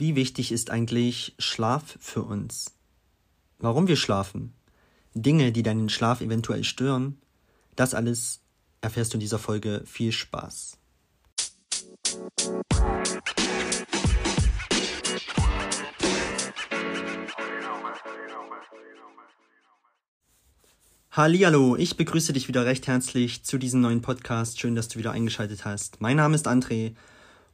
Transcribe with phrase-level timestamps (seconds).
[0.00, 2.74] Wie wichtig ist eigentlich Schlaf für uns?
[3.58, 4.54] Warum wir schlafen?
[5.12, 7.20] Dinge, die deinen Schlaf eventuell stören?
[7.76, 8.40] Das alles
[8.80, 9.82] erfährst du in dieser Folge.
[9.84, 10.78] Viel Spaß.
[21.10, 24.60] Hallihallo, ich begrüße dich wieder recht herzlich zu diesem neuen Podcast.
[24.60, 26.00] Schön, dass du wieder eingeschaltet hast.
[26.00, 26.94] Mein Name ist André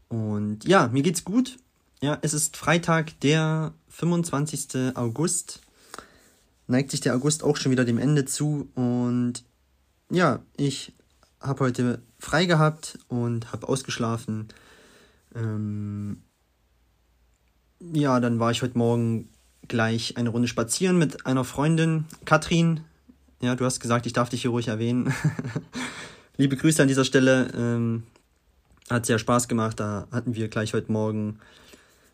[0.08, 1.58] und ja, mir geht's gut.
[2.02, 4.96] Ja, es ist Freitag, der 25.
[4.96, 5.60] August.
[6.66, 9.44] Neigt sich der August auch schon wieder dem Ende zu und
[10.10, 10.92] ja, ich
[11.40, 14.48] habe heute frei gehabt und habe ausgeschlafen.
[15.34, 16.22] Ähm
[17.80, 19.28] ja, dann war ich heute Morgen
[19.68, 22.80] gleich eine Runde spazieren mit einer Freundin, Katrin.
[23.40, 25.14] Ja, du hast gesagt, ich darf dich hier ruhig erwähnen.
[26.36, 27.50] Liebe Grüße an dieser Stelle.
[27.54, 28.02] Ähm,
[28.90, 29.80] hat sehr Spaß gemacht.
[29.80, 31.38] Da hatten wir gleich heute Morgen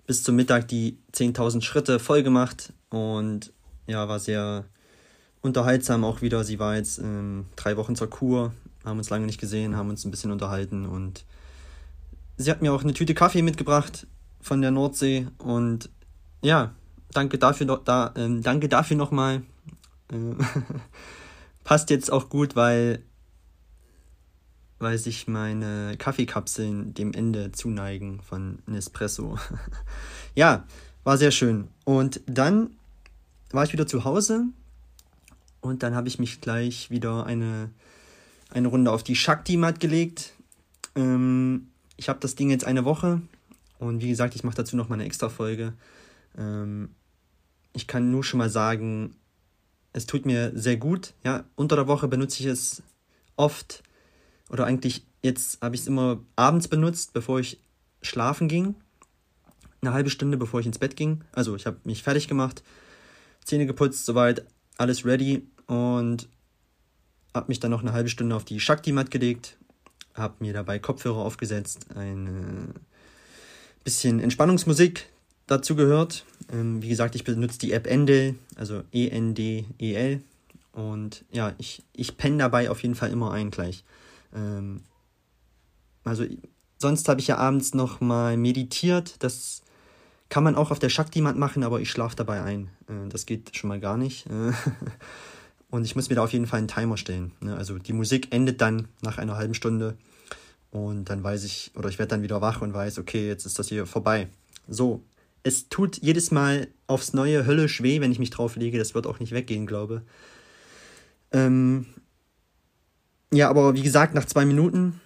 [0.06, 3.53] bis zum Mittag die 10.000 Schritte voll gemacht und
[3.86, 4.64] ja, war sehr
[5.41, 6.45] unterhaltsam auch wieder.
[6.45, 8.53] Sie war jetzt ähm, drei Wochen zur Kur,
[8.84, 11.25] haben uns lange nicht gesehen, haben uns ein bisschen unterhalten und
[12.36, 14.06] sie hat mir auch eine Tüte Kaffee mitgebracht
[14.41, 15.91] von der Nordsee und
[16.42, 16.75] ja,
[17.12, 19.42] danke dafür, da, ähm, danke dafür nochmal.
[20.11, 20.17] Äh,
[21.64, 23.03] passt jetzt auch gut, weil,
[24.83, 29.39] weil sich meine Kaffeekapseln dem Ende zuneigen von Nespresso.
[30.34, 30.64] ja,
[31.05, 31.69] war sehr schön.
[31.84, 32.70] Und dann
[33.52, 34.44] war ich wieder zu Hause
[35.61, 37.70] und dann habe ich mich gleich wieder eine,
[38.50, 40.34] eine Runde auf die Shakti-Mat gelegt.
[40.96, 43.22] Ähm, ich habe das Ding jetzt eine Woche
[43.78, 45.74] und wie gesagt, ich mache dazu noch mal eine extra Folge.
[46.36, 46.91] Ähm,
[47.72, 49.14] ich kann nur schon mal sagen,
[49.92, 51.14] es tut mir sehr gut.
[51.24, 52.83] Ja, unter der Woche benutze ich es
[53.36, 53.83] oft
[54.53, 57.58] oder eigentlich jetzt habe ich es immer abends benutzt, bevor ich
[58.03, 58.75] schlafen ging.
[59.81, 61.22] Eine halbe Stunde bevor ich ins Bett ging.
[61.33, 62.62] Also ich habe mich fertig gemacht,
[63.45, 64.45] Zähne geputzt, soweit,
[64.78, 66.28] alles ready und
[67.34, 69.57] habe mich dann noch eine halbe Stunde auf die Shakti-Mat gelegt,
[70.14, 72.74] habe mir dabei Kopfhörer aufgesetzt, ein
[73.84, 75.08] bisschen Entspannungsmusik
[75.46, 76.24] dazu gehört.
[76.52, 80.20] Ähm, wie gesagt, ich benutze die App Endel, also E-N-D-E-L.
[80.73, 83.84] Und ja, ich, ich penne dabei auf jeden Fall immer ein gleich.
[84.35, 84.85] Ähm,
[86.05, 86.25] also
[86.79, 89.17] sonst habe ich ja abends noch mal meditiert.
[89.20, 89.63] Das
[90.29, 92.70] kann man auch auf der Shakti-Mat machen, aber ich schlafe dabei ein.
[92.89, 94.27] Äh, das geht schon mal gar nicht.
[94.27, 94.53] Äh,
[95.70, 97.33] und ich muss mir da auf jeden Fall einen Timer stellen.
[97.41, 97.57] Ne?
[97.57, 99.97] Also die Musik endet dann nach einer halben Stunde.
[100.70, 103.59] Und dann weiß ich, oder ich werde dann wieder wach und weiß, okay, jetzt ist
[103.59, 104.29] das hier vorbei.
[104.67, 105.05] So,
[105.43, 108.79] es tut jedes Mal aufs neue höllisch weh, wenn ich mich drauf lege.
[108.79, 110.03] Das wird auch nicht weggehen, glaube.
[111.31, 111.87] Ähm
[113.33, 115.01] ja, aber wie gesagt, nach zwei Minuten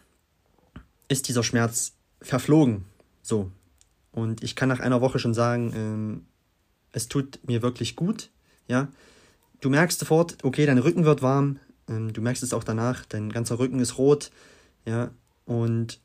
[1.09, 2.85] ist dieser Schmerz verflogen.
[3.23, 3.51] So.
[4.13, 6.27] Und ich kann nach einer Woche schon sagen, ähm,
[6.93, 8.31] es tut mir wirklich gut.
[8.69, 8.89] Ja.
[9.61, 11.59] Du merkst sofort, okay, dein Rücken wird warm.
[11.89, 14.31] Ähm, du merkst es auch danach, dein ganzer Rücken ist rot.
[14.85, 15.11] Ja.
[15.45, 16.01] Und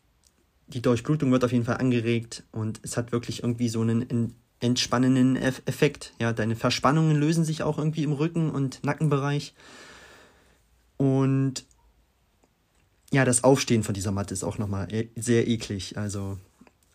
[0.67, 5.35] die Durchblutung wird auf jeden Fall angeregt und es hat wirklich irgendwie so einen entspannenden
[5.35, 6.13] Effekt.
[6.19, 9.53] Ja, deine Verspannungen lösen sich auch irgendwie im Rücken- und Nackenbereich.
[10.97, 11.65] Und
[13.11, 15.97] ja, das Aufstehen von dieser Matte ist auch nochmal e-, sehr eklig.
[15.97, 16.37] Also,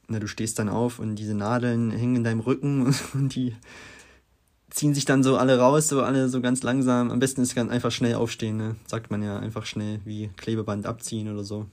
[0.09, 3.55] na, du stehst dann auf und diese Nadeln hängen in deinem Rücken und die
[4.71, 7.11] ziehen sich dann so alle raus, so alle so ganz langsam.
[7.11, 8.77] Am besten ist ganz einfach schnell aufstehen, ne?
[8.87, 11.67] sagt man ja einfach schnell wie Klebeband abziehen oder so.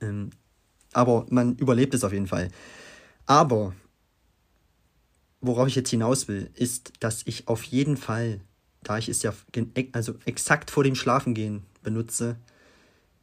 [0.00, 0.30] Ähm,
[0.92, 2.50] aber man überlebt es auf jeden Fall.
[3.26, 3.74] Aber
[5.40, 8.40] worauf ich jetzt hinaus will, ist, dass ich auf jeden Fall,
[8.82, 9.32] da ich es ja
[9.92, 12.36] also exakt vor dem Schlafengehen benutze,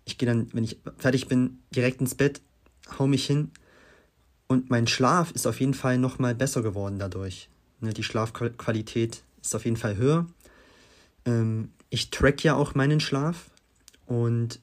[0.06, 2.41] ich gehe dann, wenn ich fertig bin, direkt ins Bett,
[2.97, 3.52] hau mich hin
[4.47, 7.50] und mein Schlaf ist auf jeden Fall nochmal besser geworden dadurch.
[7.80, 10.28] Ne, die Schlafqualität ist auf jeden Fall höher.
[11.25, 13.50] Ähm, ich track ja auch meinen Schlaf
[14.06, 14.59] und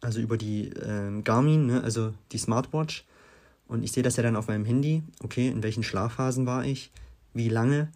[0.00, 3.04] also über die äh, Garmin, ne, also die Smartwatch.
[3.66, 5.02] Und ich sehe das ja dann auf meinem Handy.
[5.22, 6.90] Okay, in welchen Schlafphasen war ich?
[7.32, 7.90] Wie lange?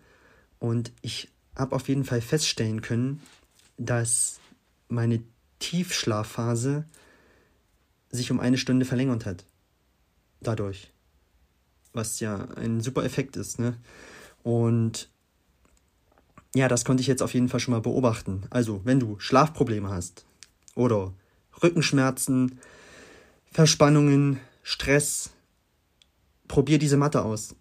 [0.59, 3.21] Und ich habe auf jeden Fall feststellen können,
[3.77, 4.41] dass
[4.89, 5.23] meine
[5.59, 6.85] Tiefschlafphase
[8.11, 9.45] sich um eine Stunde verlängert hat.
[10.41, 10.93] Dadurch.
[11.93, 13.77] Was ja ein super Effekt ist, ne?
[14.43, 15.09] Und
[16.55, 18.43] ja, das konnte ich jetzt auf jeden Fall schon mal beobachten.
[18.51, 20.25] Also, wenn du Schlafprobleme hast
[20.75, 21.13] oder
[21.63, 22.61] Rückenschmerzen,
[23.51, 25.31] Verspannungen, Stress.
[26.47, 27.55] Probier diese Matte aus.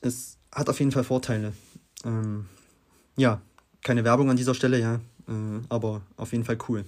[0.00, 1.52] Es hat auf jeden Fall Vorteile.
[2.04, 2.46] Ähm,
[3.16, 3.40] ja,
[3.82, 4.96] keine Werbung an dieser Stelle, ja,
[5.28, 6.84] äh, aber auf jeden Fall cool.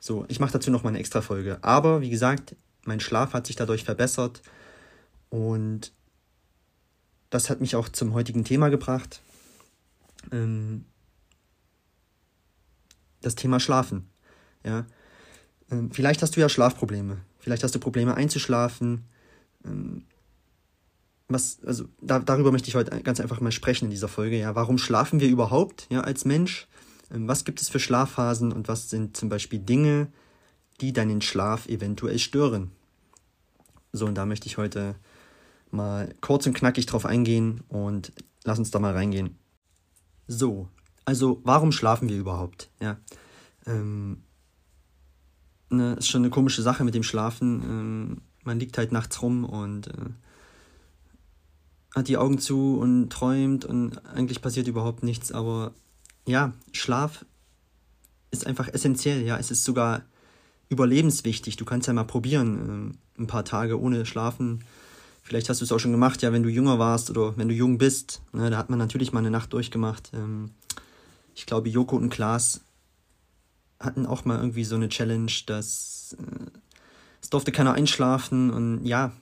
[0.00, 1.58] So, ich mache dazu noch mal eine extra Folge.
[1.62, 4.42] Aber wie gesagt, mein Schlaf hat sich dadurch verbessert
[5.28, 5.92] und
[7.30, 9.20] das hat mich auch zum heutigen Thema gebracht.
[10.32, 10.84] Ähm,
[13.20, 14.08] das Thema Schlafen.
[14.64, 14.86] Ja.
[15.70, 17.18] Ähm, vielleicht hast du ja Schlafprobleme.
[17.38, 19.04] Vielleicht hast du Probleme einzuschlafen.
[19.64, 20.04] Ähm,
[21.28, 24.38] was, also da, darüber möchte ich heute ganz einfach mal sprechen in dieser Folge.
[24.38, 26.68] Ja, warum schlafen wir überhaupt ja, als Mensch?
[27.12, 30.08] Ähm, was gibt es für Schlafphasen und was sind zum Beispiel Dinge,
[30.80, 32.70] die deinen Schlaf eventuell stören?
[33.92, 34.94] So, und da möchte ich heute
[35.70, 38.12] mal kurz und knackig drauf eingehen und
[38.44, 39.36] lass uns da mal reingehen.
[40.26, 40.68] So,
[41.04, 42.70] also warum schlafen wir überhaupt?
[42.80, 42.98] Ja,
[43.66, 44.22] ähm,
[45.70, 47.62] ne, ist schon eine komische Sache mit dem Schlafen.
[47.62, 50.10] Ähm, man liegt halt nachts rum und äh,
[51.94, 55.32] hat die Augen zu und träumt und eigentlich passiert überhaupt nichts.
[55.32, 55.72] Aber
[56.28, 57.24] ja, Schlaf
[58.30, 59.22] ist einfach essentiell.
[59.22, 60.02] Ja, es ist sogar
[60.68, 61.56] überlebenswichtig.
[61.56, 64.62] Du kannst ja mal probieren, äh, ein paar Tage ohne Schlafen.
[65.22, 67.54] Vielleicht hast du es auch schon gemacht, ja, wenn du jünger warst oder wenn du
[67.54, 68.20] jung bist.
[68.32, 70.10] Ne, da hat man natürlich mal eine Nacht durchgemacht.
[70.12, 70.50] Ähm,
[71.34, 72.60] ich glaube, Joko und Klaas
[73.80, 76.50] hatten auch mal irgendwie so eine Challenge, dass äh,
[77.22, 79.12] es durfte keiner einschlafen und ja,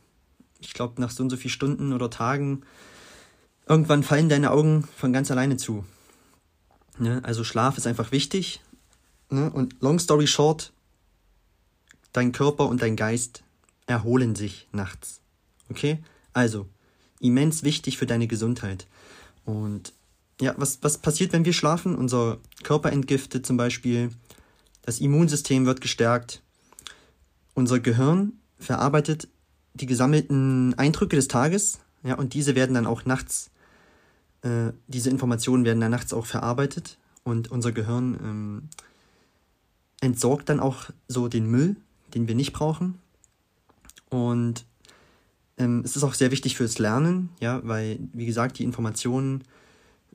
[0.59, 2.63] ich glaube, nach so und so vielen Stunden oder Tagen,
[3.69, 5.85] irgendwann fallen deine Augen von ganz alleine zu.
[6.99, 7.21] Ne?
[7.25, 8.61] Also Schlaf ist einfach wichtig.
[9.31, 9.51] Ne?
[9.51, 10.73] Und long story short,
[12.13, 13.43] dein Körper und dein Geist
[13.87, 15.21] erholen sich nachts.
[15.71, 16.03] Okay?
[16.33, 16.67] Also,
[17.21, 18.87] immens wichtig für deine Gesundheit.
[19.45, 19.93] Und
[20.41, 21.97] ja, was, was passiert, wenn wir schlafen?
[21.97, 24.11] Unser Körper entgiftet zum Beispiel,
[24.83, 26.43] das Immunsystem wird gestärkt,
[27.55, 29.29] unser Gehirn verarbeitet
[29.75, 33.51] die gesammelten Eindrücke des Tages, ja, und diese werden dann auch nachts,
[34.43, 38.69] äh, diese Informationen werden dann nachts auch verarbeitet und unser Gehirn ähm,
[40.01, 41.77] entsorgt dann auch so den Müll,
[42.15, 42.99] den wir nicht brauchen.
[44.11, 44.65] Und
[45.59, 49.45] ähm, es ist auch sehr wichtig fürs Lernen, ja, weil, wie gesagt, die Informationen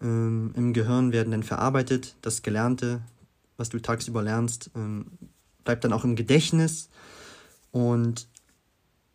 [0.01, 3.01] ähm, im Gehirn werden dann verarbeitet, das Gelernte,
[3.57, 5.07] was du tagsüber lernst, ähm,
[5.63, 6.89] bleibt dann auch im Gedächtnis
[7.71, 8.27] und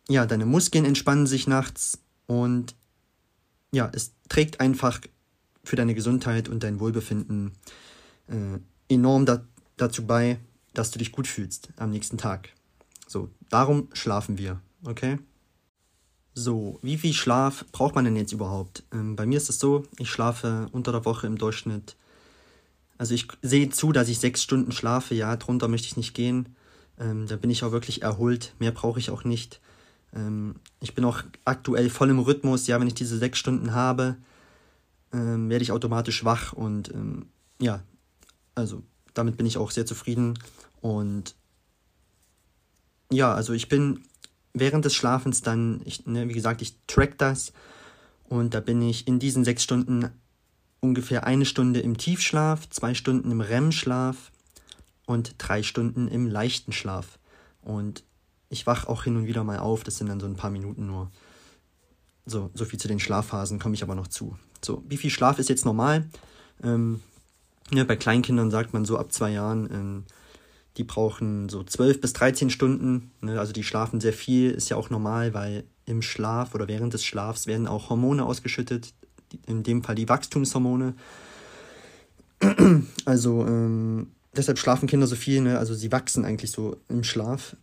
[0.09, 2.75] ja, deine Muskeln entspannen sich nachts und
[3.71, 5.01] ja, es trägt einfach
[5.63, 7.51] für deine Gesundheit und dein Wohlbefinden
[8.27, 8.59] äh,
[8.93, 9.43] enorm da,
[9.75, 10.39] dazu bei,
[10.73, 12.49] dass du dich gut fühlst am nächsten Tag.
[13.07, 15.17] So, darum schlafen wir, okay?
[16.33, 18.83] So, wie viel Schlaf braucht man denn jetzt überhaupt?
[18.93, 21.95] Ähm, bei mir ist es so, ich schlafe unter der Woche im Durchschnitt.
[22.97, 26.55] Also ich sehe zu, dass ich sechs Stunden schlafe, ja, drunter möchte ich nicht gehen.
[26.99, 29.59] Ähm, da bin ich auch wirklich erholt, mehr brauche ich auch nicht.
[30.17, 32.67] Ähm, ich bin auch aktuell voll im Rhythmus.
[32.67, 34.17] Ja, wenn ich diese sechs Stunden habe,
[35.13, 37.27] ähm, werde ich automatisch wach und ähm,
[37.59, 37.81] ja,
[38.55, 38.83] also
[39.13, 40.37] damit bin ich auch sehr zufrieden.
[40.81, 41.35] Und
[43.11, 44.01] ja, also ich bin
[44.53, 47.53] während des Schlafens dann, ich, ne, wie gesagt, ich track das
[48.25, 50.09] und da bin ich in diesen sechs Stunden
[50.79, 54.31] ungefähr eine Stunde im Tiefschlaf, zwei Stunden im REM-Schlaf
[55.05, 57.17] und drei Stunden im leichten Schlaf.
[57.61, 58.03] Und
[58.49, 60.85] ich wach auch hin und wieder mal auf, das sind dann so ein paar Minuten
[60.85, 61.11] nur.
[62.25, 64.37] So, so viel zu den Schlafphasen komme ich aber noch zu.
[64.63, 66.05] So, wie viel Schlaf ist jetzt normal?
[66.61, 67.01] Ähm,
[67.71, 70.03] ja, bei Kleinkindern sagt man so ab zwei Jahren, ähm,
[70.77, 73.11] die brauchen so 12 bis 13 Stunden.
[73.21, 73.39] Ne?
[73.39, 77.03] Also die schlafen sehr viel, ist ja auch normal, weil im Schlaf oder während des
[77.03, 78.93] Schlafs werden auch Hormone ausgeschüttet,
[79.45, 80.95] in dem Fall die Wachstumshormone.
[83.05, 85.57] Also ähm, deshalb schlafen Kinder so viel, ne?
[85.57, 87.55] also sie wachsen eigentlich so im Schlaf.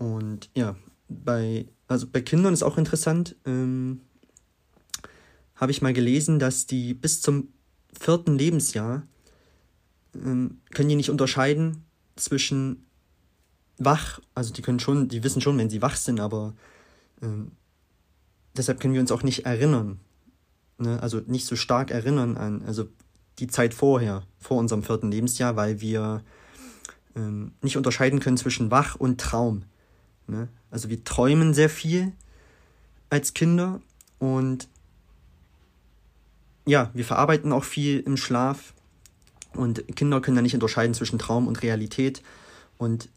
[0.00, 0.76] Und ja,
[1.10, 4.00] bei, also bei Kindern ist auch interessant, ähm,
[5.56, 7.48] habe ich mal gelesen, dass die bis zum
[7.92, 9.02] vierten Lebensjahr
[10.14, 11.84] ähm, können die nicht unterscheiden
[12.16, 12.86] zwischen
[13.76, 16.54] wach, also die können schon, die wissen schon, wenn sie wach sind, aber
[17.20, 17.52] ähm,
[18.56, 20.00] deshalb können wir uns auch nicht erinnern,
[20.78, 20.98] ne?
[21.02, 22.88] also nicht so stark erinnern an, also
[23.38, 26.24] die Zeit vorher, vor unserem vierten Lebensjahr, weil wir
[27.14, 29.64] ähm, nicht unterscheiden können zwischen wach und Traum.
[30.30, 30.48] Ne?
[30.70, 32.12] Also wir träumen sehr viel
[33.10, 33.80] als Kinder
[34.18, 34.68] und
[36.66, 38.72] ja, wir verarbeiten auch viel im Schlaf
[39.54, 42.22] und Kinder können da nicht unterscheiden zwischen Traum und Realität
[42.78, 43.08] und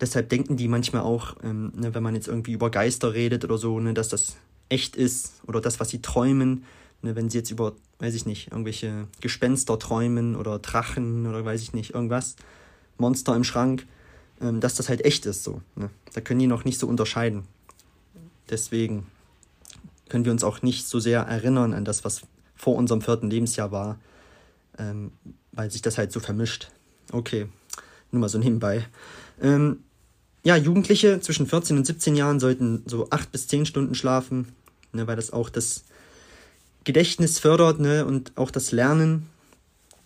[0.00, 3.56] deshalb denken die manchmal auch, ähm, ne, wenn man jetzt irgendwie über Geister redet oder
[3.56, 4.36] so, ne, dass das
[4.68, 6.64] echt ist oder das, was sie träumen,
[7.02, 11.62] ne, wenn sie jetzt über, weiß ich nicht, irgendwelche Gespenster träumen oder Drachen oder weiß
[11.62, 12.36] ich nicht, irgendwas,
[12.98, 13.86] Monster im Schrank,
[14.40, 15.44] ähm, dass das halt echt ist.
[15.44, 15.90] So, ne?
[16.14, 17.44] Da können die noch nicht so unterscheiden.
[18.50, 19.06] Deswegen
[20.08, 22.22] können wir uns auch nicht so sehr erinnern an das, was
[22.54, 23.98] vor unserem vierten Lebensjahr war,
[24.78, 25.12] ähm,
[25.52, 26.68] weil sich das halt so vermischt.
[27.12, 27.48] Okay,
[28.10, 28.86] nur mal so nebenbei.
[29.40, 29.80] Ähm,
[30.44, 34.52] ja, Jugendliche zwischen 14 und 17 Jahren sollten so 8 bis 10 Stunden schlafen,
[34.92, 35.84] ne, weil das auch das
[36.84, 39.28] Gedächtnis fördert ne, und auch das Lernen.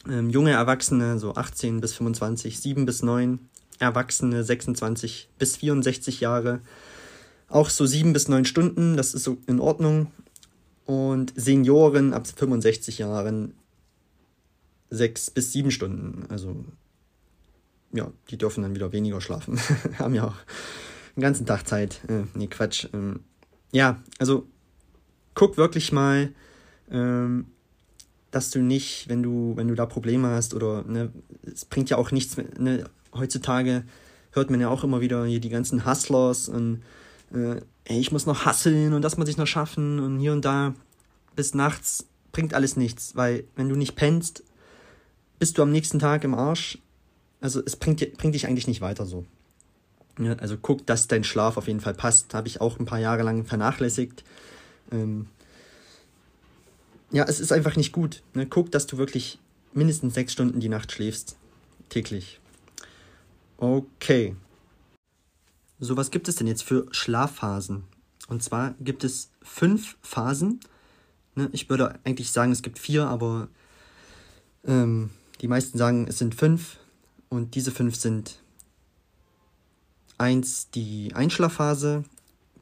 [0.08, 3.38] Ähm, junge Erwachsene, so 18 bis 25, 7 bis 9,
[3.80, 6.60] Erwachsene 26 bis 64 Jahre,
[7.48, 10.12] auch so 7 bis 9 Stunden, das ist so in Ordnung.
[10.84, 13.54] Und Senioren ab 65 Jahren
[14.90, 16.26] 6 bis 7 Stunden.
[16.28, 16.64] Also
[17.92, 19.58] ja, die dürfen dann wieder weniger schlafen.
[19.98, 20.36] Haben ja auch
[21.16, 22.00] den ganzen Tag Zeit.
[22.08, 22.88] Äh, nee, Quatsch.
[22.92, 23.20] Ähm,
[23.72, 24.46] ja, also
[25.34, 26.32] guck wirklich mal,
[26.90, 27.46] ähm,
[28.30, 31.96] dass du nicht, wenn du, wenn du da Probleme hast oder ne, es bringt ja
[31.96, 32.84] auch nichts, ne,
[33.20, 33.84] heutzutage
[34.32, 36.82] hört man ja auch immer wieder hier die ganzen Hustlers und
[37.32, 40.44] äh, ey, ich muss noch hasseln und das muss ich noch schaffen und hier und
[40.44, 40.74] da
[41.36, 44.44] bis nachts bringt alles nichts, weil wenn du nicht pennst,
[45.38, 46.78] bist du am nächsten Tag im Arsch.
[47.40, 49.24] Also es bringt, bringt dich eigentlich nicht weiter so.
[50.18, 52.34] Ja, also guck, dass dein Schlaf auf jeden Fall passt.
[52.34, 54.22] Habe ich auch ein paar Jahre lang vernachlässigt.
[54.92, 55.26] Ähm,
[57.10, 58.22] ja, es ist einfach nicht gut.
[58.34, 58.46] Ne?
[58.46, 59.38] Guck, dass du wirklich
[59.72, 61.36] mindestens sechs Stunden die Nacht schläfst.
[61.88, 62.39] Täglich.
[63.60, 64.34] Okay.
[65.78, 67.84] So, was gibt es denn jetzt für Schlafphasen?
[68.26, 70.60] Und zwar gibt es fünf Phasen.
[71.34, 71.50] Ne?
[71.52, 73.48] Ich würde eigentlich sagen, es gibt vier, aber
[74.64, 75.10] ähm,
[75.42, 76.78] die meisten sagen, es sind fünf.
[77.28, 78.40] Und diese fünf sind
[80.16, 82.04] 1 die Einschlafphase,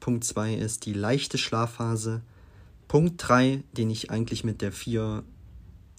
[0.01, 2.21] Punkt 2 ist die leichte Schlafphase,
[2.89, 5.23] Punkt 3, den ich eigentlich mit der 4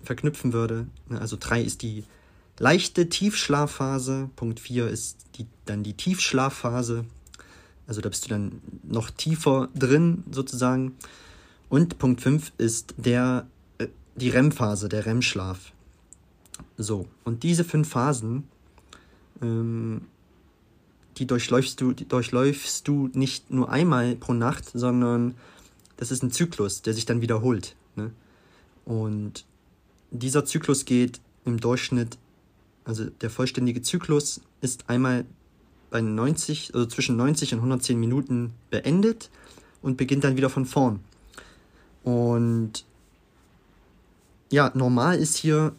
[0.02, 2.04] verknüpfen würde, ne, also 3 ist die
[2.60, 7.04] leichte Tiefschlafphase, Punkt 4 ist die, dann die Tiefschlafphase,
[7.88, 10.94] also da bist du dann noch tiefer drin sozusagen.
[11.68, 13.48] Und Punkt 5 ist der,
[13.78, 15.72] äh, die REM-Phase, der REM-Schlaf.
[16.76, 18.44] So, und diese fünf Phasen
[19.42, 20.02] ähm,
[21.16, 25.34] die durchläufst du, die durchläufst du nicht nur einmal pro Nacht, sondern
[25.96, 27.76] das ist ein Zyklus, der sich dann wiederholt.
[27.94, 28.10] Ne?
[28.84, 29.44] Und
[30.10, 32.16] dieser Zyklus geht im Durchschnitt,
[32.84, 35.24] also der vollständige Zyklus ist einmal
[35.90, 39.30] bei 90, also zwischen 90 und 110 Minuten beendet
[39.82, 41.00] und beginnt dann wieder von vorn.
[42.02, 42.84] Und
[44.50, 45.74] ja, normal ist hier,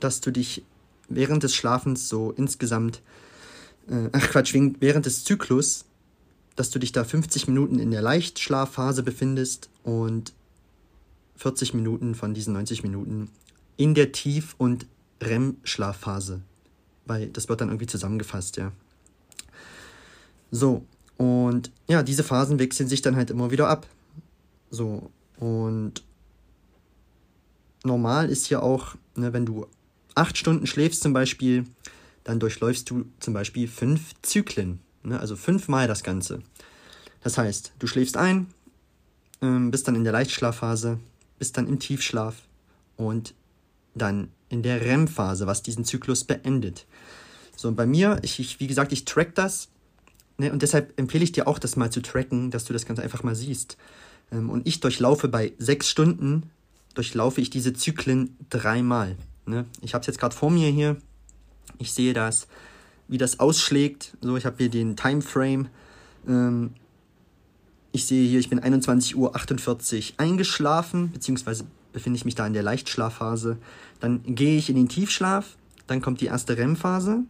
[0.00, 0.64] dass du dich
[1.08, 3.02] während des Schlafens so insgesamt
[3.88, 5.84] äh, ach Quatsch, während des Zyklus,
[6.56, 10.32] dass du dich da 50 Minuten in der Leichtschlafphase befindest und
[11.36, 13.30] 40 Minuten von diesen 90 Minuten
[13.76, 14.86] in der Tief- und
[15.20, 16.42] REM-Schlafphase.
[17.06, 18.72] Weil das wird dann irgendwie zusammengefasst, ja.
[20.50, 20.84] So,
[21.16, 23.86] und ja, diese Phasen wechseln sich dann halt immer wieder ab.
[24.70, 26.04] So, und
[27.84, 29.66] normal ist ja auch, ne, wenn du
[30.14, 31.64] acht Stunden schläfst zum Beispiel,
[32.24, 35.18] dann durchläufst du zum Beispiel fünf Zyklen, ne?
[35.18, 36.40] also fünfmal das Ganze.
[37.22, 38.48] Das heißt, du schläfst ein,
[39.40, 40.98] ähm, bist dann in der Leichtschlafphase,
[41.38, 42.42] bist dann im Tiefschlaf
[42.96, 43.34] und
[43.94, 46.86] dann in der REM-Phase, was diesen Zyklus beendet.
[47.56, 49.68] So, und bei mir, ich, ich wie gesagt, ich track das
[50.38, 53.02] ne, und deshalb empfehle ich dir auch, das mal zu tracken, dass du das Ganze
[53.02, 53.76] einfach mal siehst.
[54.32, 56.50] Ähm, und ich durchlaufe bei sechs Stunden,
[56.94, 59.16] durchlaufe ich diese Zyklen dreimal.
[59.46, 59.66] Ne?
[59.82, 60.96] Ich habe es jetzt gerade vor mir hier.
[61.78, 62.46] Ich sehe das,
[63.08, 64.16] wie das ausschlägt.
[64.20, 65.68] So, ich habe hier den Timeframe.
[66.26, 66.74] Ähm,
[67.92, 72.62] ich sehe hier, ich bin 21.48 Uhr eingeschlafen, beziehungsweise befinde ich mich da in der
[72.62, 73.58] Leichtschlafphase.
[74.00, 77.20] Dann gehe ich in den Tiefschlaf, dann kommt die erste REM-Phase.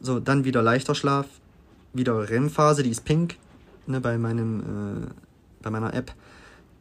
[0.00, 1.26] So, dann wieder leichter Schlaf,
[1.92, 3.36] wieder REM-Phase, die ist pink,
[3.86, 5.06] ne, bei meinem, äh,
[5.62, 6.12] bei meiner App.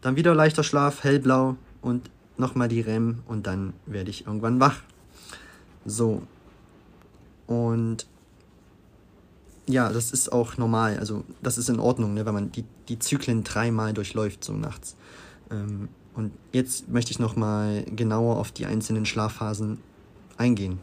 [0.01, 4.81] Dann wieder leichter Schlaf, hellblau und nochmal die REM und dann werde ich irgendwann wach.
[5.85, 6.23] So,
[7.47, 8.07] und
[9.67, 10.99] ja, das ist auch normal.
[10.99, 14.95] Also das ist in Ordnung, ne, wenn man die, die Zyklen dreimal durchläuft, so nachts.
[15.51, 19.79] Ähm, und jetzt möchte ich nochmal genauer auf die einzelnen Schlafphasen
[20.37, 20.79] eingehen.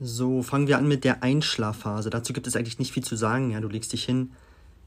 [0.00, 2.10] So, fangen wir an mit der Einschlafphase.
[2.10, 3.50] Dazu gibt es eigentlich nicht viel zu sagen.
[3.50, 4.32] Ja, du legst dich hin,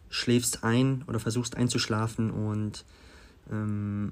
[0.10, 2.84] schläfst ein oder versuchst einzuschlafen und
[3.52, 4.12] ähm,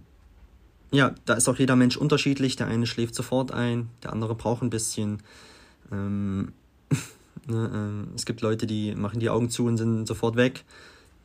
[0.91, 2.55] ja, da ist auch jeder Mensch unterschiedlich.
[2.55, 5.23] Der eine schläft sofort ein, der andere braucht ein bisschen.
[5.91, 6.53] Ähm,
[7.47, 10.63] ne, ähm, es gibt Leute, die machen die Augen zu und sind sofort weg.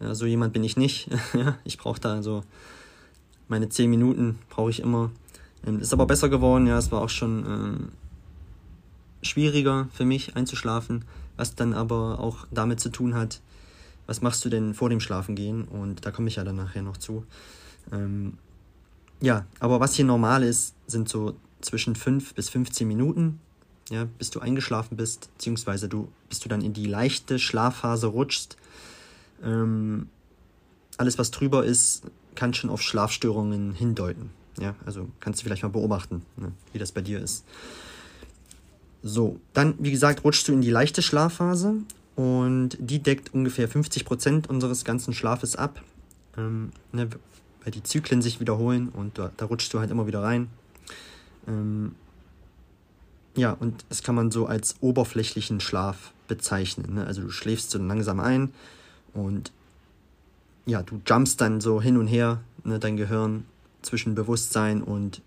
[0.00, 1.11] Ja, so jemand bin ich nicht.
[1.65, 2.43] ich brauche da so
[3.49, 5.11] meine zehn Minuten, brauche ich immer.
[5.67, 7.88] Ähm, ist aber besser geworden, ja, es war auch schon ähm,
[9.23, 11.05] schwieriger für mich einzuschlafen,
[11.37, 13.40] was dann aber auch damit zu tun hat,
[14.07, 15.64] was machst du denn vor dem Schlafengehen?
[15.64, 17.25] Und da komme ich ja dann nachher noch zu.
[17.93, 18.38] Ähm,
[19.21, 23.40] ja, aber was hier normal ist, sind so zwischen 5 bis 15 Minuten
[23.90, 28.57] ja, bis du eingeschlafen bist, beziehungsweise du, bis du dann in die leichte Schlafphase rutschst.
[29.43, 30.09] Ähm,
[30.97, 32.02] alles, was drüber ist,
[32.38, 34.30] kann schon auf Schlafstörungen hindeuten.
[34.61, 37.45] Ja, also kannst du vielleicht mal beobachten, ne, wie das bei dir ist.
[39.02, 41.75] So, dann, wie gesagt, rutschst du in die leichte Schlafphase
[42.14, 45.83] und die deckt ungefähr 50% unseres ganzen Schlafes ab,
[46.37, 47.09] ähm, ne,
[47.64, 50.49] weil die Zyklen sich wiederholen und da, da rutschst du halt immer wieder rein.
[51.49, 51.97] Ähm,
[53.35, 56.95] ja, und das kann man so als oberflächlichen Schlaf bezeichnen.
[56.95, 57.04] Ne?
[57.04, 58.52] Also du schläfst so langsam ein
[59.12, 59.50] und
[60.69, 63.47] ja, du jumpst dann so hin und her, ne, dein Gehirn
[63.81, 65.23] zwischen Bewusstsein und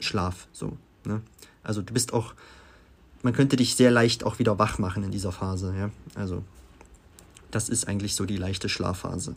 [0.00, 0.46] Schlaf.
[0.52, 1.22] So, ne?
[1.64, 2.34] Also du bist auch,
[3.22, 5.74] man könnte dich sehr leicht auch wieder wach machen in dieser Phase.
[5.78, 5.90] Ja?
[6.14, 6.44] Also
[7.50, 9.34] das ist eigentlich so die leichte Schlafphase.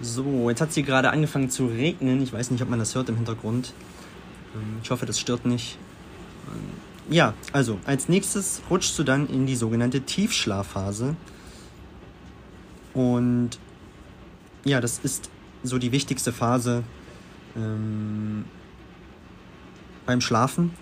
[0.00, 2.22] So, jetzt hat sie gerade angefangen zu regnen.
[2.22, 3.74] Ich weiß nicht, ob man das hört im Hintergrund.
[4.54, 5.76] Ähm, ich hoffe, das stört nicht.
[6.48, 11.16] Ähm, ja, also als nächstes rutschst du dann in die sogenannte Tiefschlafphase.
[12.94, 13.58] Und
[14.64, 15.30] ja, das ist
[15.62, 16.84] so die wichtigste Phase
[17.56, 18.44] ähm,
[20.06, 20.72] beim Schlafen.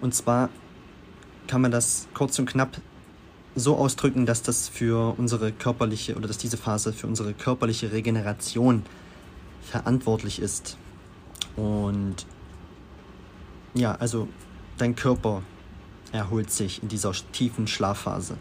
[0.00, 0.48] Und zwar
[1.46, 2.80] kann man das kurz und knapp
[3.54, 8.82] so ausdrücken, dass das für unsere körperliche oder dass diese Phase für unsere körperliche Regeneration
[9.62, 10.78] verantwortlich ist.
[11.56, 12.26] Und
[13.74, 14.28] ja, also
[14.78, 15.42] dein Körper
[16.12, 18.36] erholt sich in dieser tiefen Schlafphase.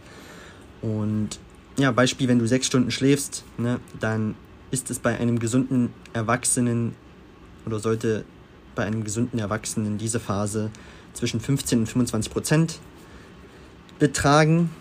[0.82, 1.40] Und
[1.78, 4.36] ja, Beispiel, wenn du sechs Stunden schläfst, ne, dann
[4.72, 6.96] ist es bei einem gesunden Erwachsenen
[7.66, 8.26] oder sollte
[8.74, 10.72] bei einem gesunden Erwachsenen diese Phase
[11.14, 12.80] zwischen 15 und 25 Prozent
[14.00, 14.72] betragen.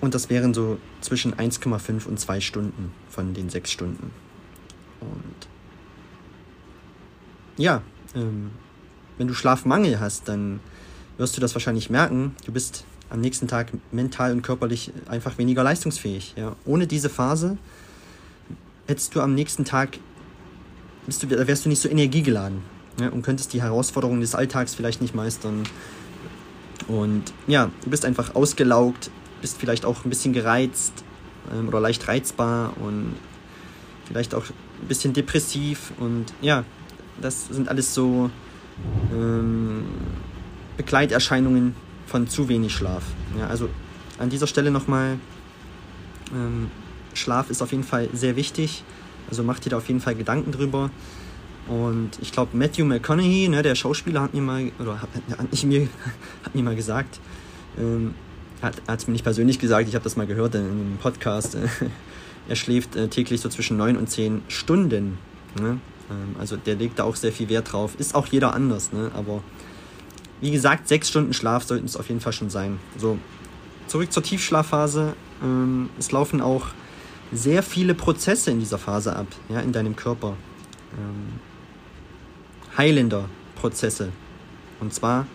[0.00, 4.12] Und das wären so zwischen 1,5 und 2 Stunden von den 6 Stunden.
[5.00, 5.48] Und
[7.58, 7.82] ja,
[8.14, 8.52] ähm,
[9.18, 10.60] wenn du Schlafmangel hast, dann
[11.18, 12.34] wirst du das wahrscheinlich merken.
[12.46, 16.34] Du bist am nächsten Tag mental und körperlich einfach weniger leistungsfähig.
[16.36, 16.56] Ja.
[16.64, 17.58] Ohne diese Phase
[18.90, 19.98] hättest du am nächsten Tag,
[21.06, 22.62] bist du, wärst du nicht so energiegeladen
[23.00, 25.62] ja, und könntest die Herausforderungen des Alltags vielleicht nicht meistern.
[26.88, 29.10] Und ja, du bist einfach ausgelaugt,
[29.40, 30.92] bist vielleicht auch ein bisschen gereizt
[31.52, 33.14] ähm, oder leicht reizbar und
[34.06, 35.92] vielleicht auch ein bisschen depressiv.
[36.00, 36.64] Und ja,
[37.20, 38.28] das sind alles so
[39.12, 39.84] ähm,
[40.76, 43.04] Begleiterscheinungen von zu wenig Schlaf.
[43.38, 43.68] Ja, also
[44.18, 45.18] an dieser Stelle nochmal
[46.34, 46.70] ähm,
[47.14, 48.84] Schlaf ist auf jeden Fall sehr wichtig.
[49.28, 50.90] Also macht dir da auf jeden Fall Gedanken drüber.
[51.68, 55.64] Und ich glaube, Matthew McConaughey, ne, der Schauspieler, hat mir mal, oder hat, hat, nicht
[55.64, 55.88] mir,
[56.44, 57.20] hat mir mal gesagt,
[57.78, 58.14] ähm,
[58.60, 61.68] hat es mir nicht persönlich gesagt, ich habe das mal gehört in einem Podcast, äh,
[62.48, 65.18] er schläft äh, täglich so zwischen 9 und 10 Stunden.
[65.60, 65.78] Ne?
[66.10, 67.94] Ähm, also der legt da auch sehr viel Wert drauf.
[67.98, 69.10] Ist auch jeder anders, ne?
[69.14, 69.42] aber
[70.40, 72.78] wie gesagt, 6 Stunden Schlaf sollten es auf jeden Fall schon sein.
[72.96, 73.18] So,
[73.86, 75.14] zurück zur Tiefschlafphase.
[75.42, 76.68] Ähm, es laufen auch
[77.32, 80.36] sehr viele Prozesse in dieser Phase ab, ja, in deinem Körper.
[80.98, 81.40] Ähm,
[82.76, 84.10] heilender Prozesse.
[84.80, 85.26] Und zwar,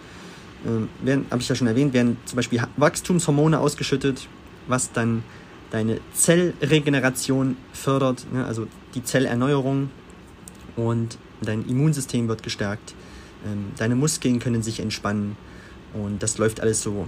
[0.65, 0.89] ähm,
[1.29, 4.27] habe ich ja schon erwähnt, werden zum Beispiel Wachstumshormone ausgeschüttet,
[4.67, 5.23] was dann
[5.71, 9.89] deine Zellregeneration fördert, ne, also die Zellerneuerung
[10.75, 12.95] und dein Immunsystem wird gestärkt,
[13.45, 15.37] ähm, deine Muskeln können sich entspannen
[15.93, 17.07] und das läuft alles so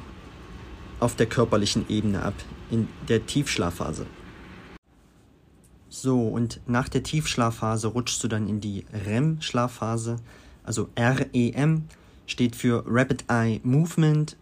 [1.00, 2.34] auf der körperlichen Ebene ab,
[2.72, 4.06] in der Tiefschlafphase.
[6.00, 10.18] So, und nach der Tiefschlafphase rutschst du dann in die REM-Schlafphase.
[10.64, 11.86] Also REM
[12.28, 14.38] steht für Rapid Eye Movement,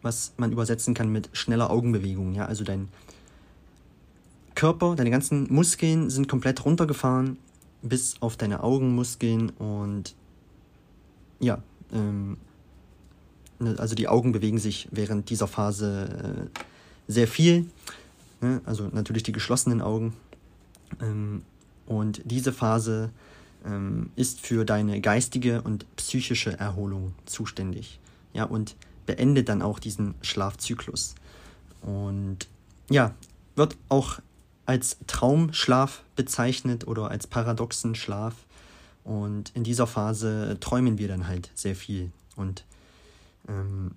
[0.00, 2.34] was man übersetzen kann mit schneller Augenbewegung.
[2.34, 2.88] Ja, also dein
[4.54, 7.36] Körper, deine ganzen Muskeln sind komplett runtergefahren,
[7.82, 10.14] bis auf deine Augenmuskeln und
[11.38, 12.38] ja, ähm,
[13.58, 16.60] ne, also die Augen bewegen sich während dieser Phase äh,
[17.12, 17.66] sehr viel.
[18.40, 18.62] Ne?
[18.64, 20.14] Also natürlich die geschlossenen Augen
[21.86, 23.10] und diese Phase
[23.64, 27.98] ähm, ist für deine geistige und psychische Erholung zuständig.
[28.32, 28.76] Ja, und
[29.06, 31.14] beendet dann auch diesen Schlafzyklus.
[31.82, 32.48] Und
[32.88, 33.14] ja,
[33.56, 34.20] wird auch
[34.64, 38.34] als Traumschlaf bezeichnet oder als paradoxen Schlaf.
[39.04, 42.12] Und in dieser Phase träumen wir dann halt sehr viel.
[42.36, 42.64] Und
[43.48, 43.92] ähm,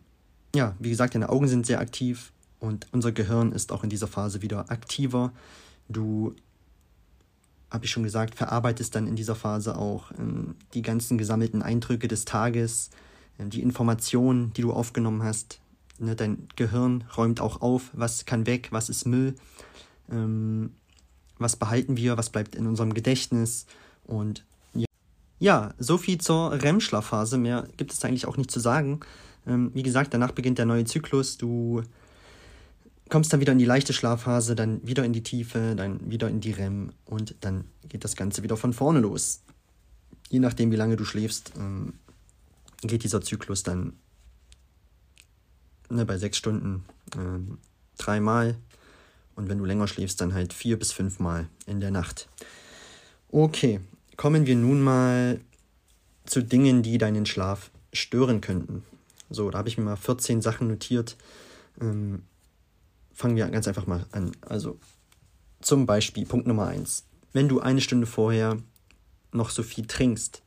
[0.56, 4.08] ja, wie gesagt, deine Augen sind sehr aktiv und unser Gehirn ist auch in dieser
[4.08, 5.32] Phase wieder aktiver.
[5.88, 6.34] Du
[7.76, 12.08] habe ich schon gesagt, verarbeitest dann in dieser Phase auch ähm, die ganzen gesammelten Eindrücke
[12.08, 12.90] des Tages,
[13.38, 15.60] äh, die Informationen, die du aufgenommen hast.
[16.00, 19.36] Ne, dein Gehirn räumt auch auf, was kann weg, was ist Müll,
[20.10, 20.72] ähm,
[21.38, 23.66] was behalten wir, was bleibt in unserem Gedächtnis.
[24.06, 24.86] Und ja,
[25.40, 27.38] ja so viel zur REM-Schlafphase.
[27.38, 29.02] Mehr gibt es eigentlich auch nicht zu sagen.
[29.46, 31.38] Ähm, wie gesagt, danach beginnt der neue Zyklus.
[31.38, 31.84] Du
[33.10, 36.42] kommst dann wieder in die leichte Schlafphase, dann wieder in die Tiefe, dann wieder in
[36.42, 39.42] die REM und dann geht das Ganze wieder von vorne los.
[40.30, 41.94] je nachdem, wie lange du schläfst, ähm,
[42.82, 43.94] geht dieser Zyklus dann
[45.90, 46.84] ne, bei sechs Stunden
[47.16, 47.60] ähm,
[47.98, 48.56] dreimal
[49.36, 52.28] und wenn du länger schläfst, dann halt vier bis fünfmal in der Nacht.
[53.30, 53.82] Okay,
[54.18, 55.40] kommen wir nun mal
[56.26, 58.84] zu Dingen, die deinen Schlaf stören könnten.
[59.30, 61.18] So, da habe ich mir mal 14 Sachen notiert.
[61.82, 62.24] Ähm,
[63.16, 64.34] fangen wir ganz einfach mal an.
[64.42, 64.78] Also,
[65.62, 67.06] zum Beispiel Punkt Nummer 1.
[67.34, 68.58] Wenn du eine Stunde vorher
[69.32, 70.44] noch so viel trinkst,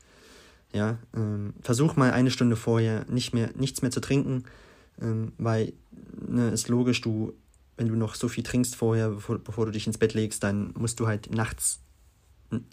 [0.72, 4.44] ja, ähm, versuch mal eine Stunde vorher nicht mehr, nichts mehr zu trinken,
[5.00, 5.72] ähm, weil
[6.28, 7.32] ne, ist logisch, du,
[7.76, 10.72] wenn du noch so viel trinkst vorher, bevor, bevor du dich ins Bett legst, dann
[10.76, 11.80] musst du halt nachts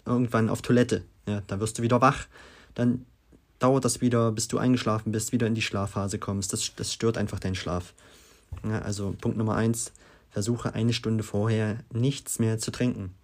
[0.04, 1.04] irgendwann auf Toilette.
[1.26, 2.26] Ja, da wirst du wieder wach,
[2.74, 3.06] dann
[3.58, 6.52] dauert das wieder, bis du eingeschlafen bist, wieder in die Schlafphase kommst.
[6.52, 7.94] Das, das stört einfach deinen Schlaf.
[8.66, 9.92] Ja, also Punkt Nummer eins,
[10.30, 13.14] versuche eine Stunde vorher nichts mehr zu trinken.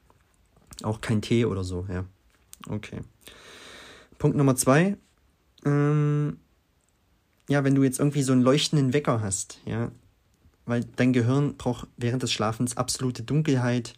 [0.83, 2.05] Auch kein Tee oder so, ja.
[2.68, 3.00] Okay.
[4.18, 4.96] Punkt Nummer zwei,
[5.64, 6.38] ähm,
[7.48, 9.90] ja, wenn du jetzt irgendwie so einen leuchtenden Wecker hast, ja,
[10.64, 13.94] weil dein Gehirn braucht während des Schlafens absolute Dunkelheit.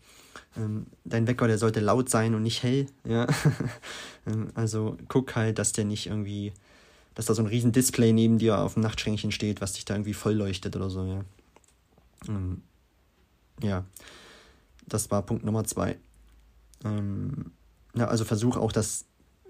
[0.57, 3.26] Ähm, dein Wecker, der sollte laut sein und nicht hell, ja.
[4.26, 6.52] ähm, also guck halt, dass der nicht irgendwie,
[7.14, 9.94] dass da so ein riesen Display neben dir auf dem Nachtschränkchen steht, was dich da
[9.94, 11.24] irgendwie voll leuchtet oder so, ja.
[12.29, 12.62] Ähm,
[13.62, 13.85] ja,
[14.87, 15.96] das war Punkt Nummer zwei.
[16.85, 17.53] Ähm,
[17.94, 19.05] ja, also versuch auch, dass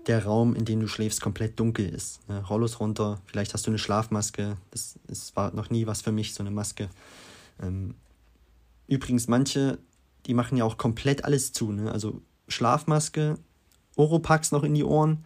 [0.06, 2.20] der Raum, in dem du schläfst, komplett dunkel ist.
[2.28, 4.56] Ja, Rollos runter, vielleicht hast du eine Schlafmaske.
[4.70, 6.90] Das, das war noch nie was für mich, so eine Maske.
[7.62, 7.94] Ähm,
[8.86, 9.78] übrigens, manche,
[10.26, 11.72] die machen ja auch komplett alles zu.
[11.72, 11.90] Ne?
[11.90, 13.38] Also Schlafmaske,
[13.96, 15.24] Oropax noch in die Ohren.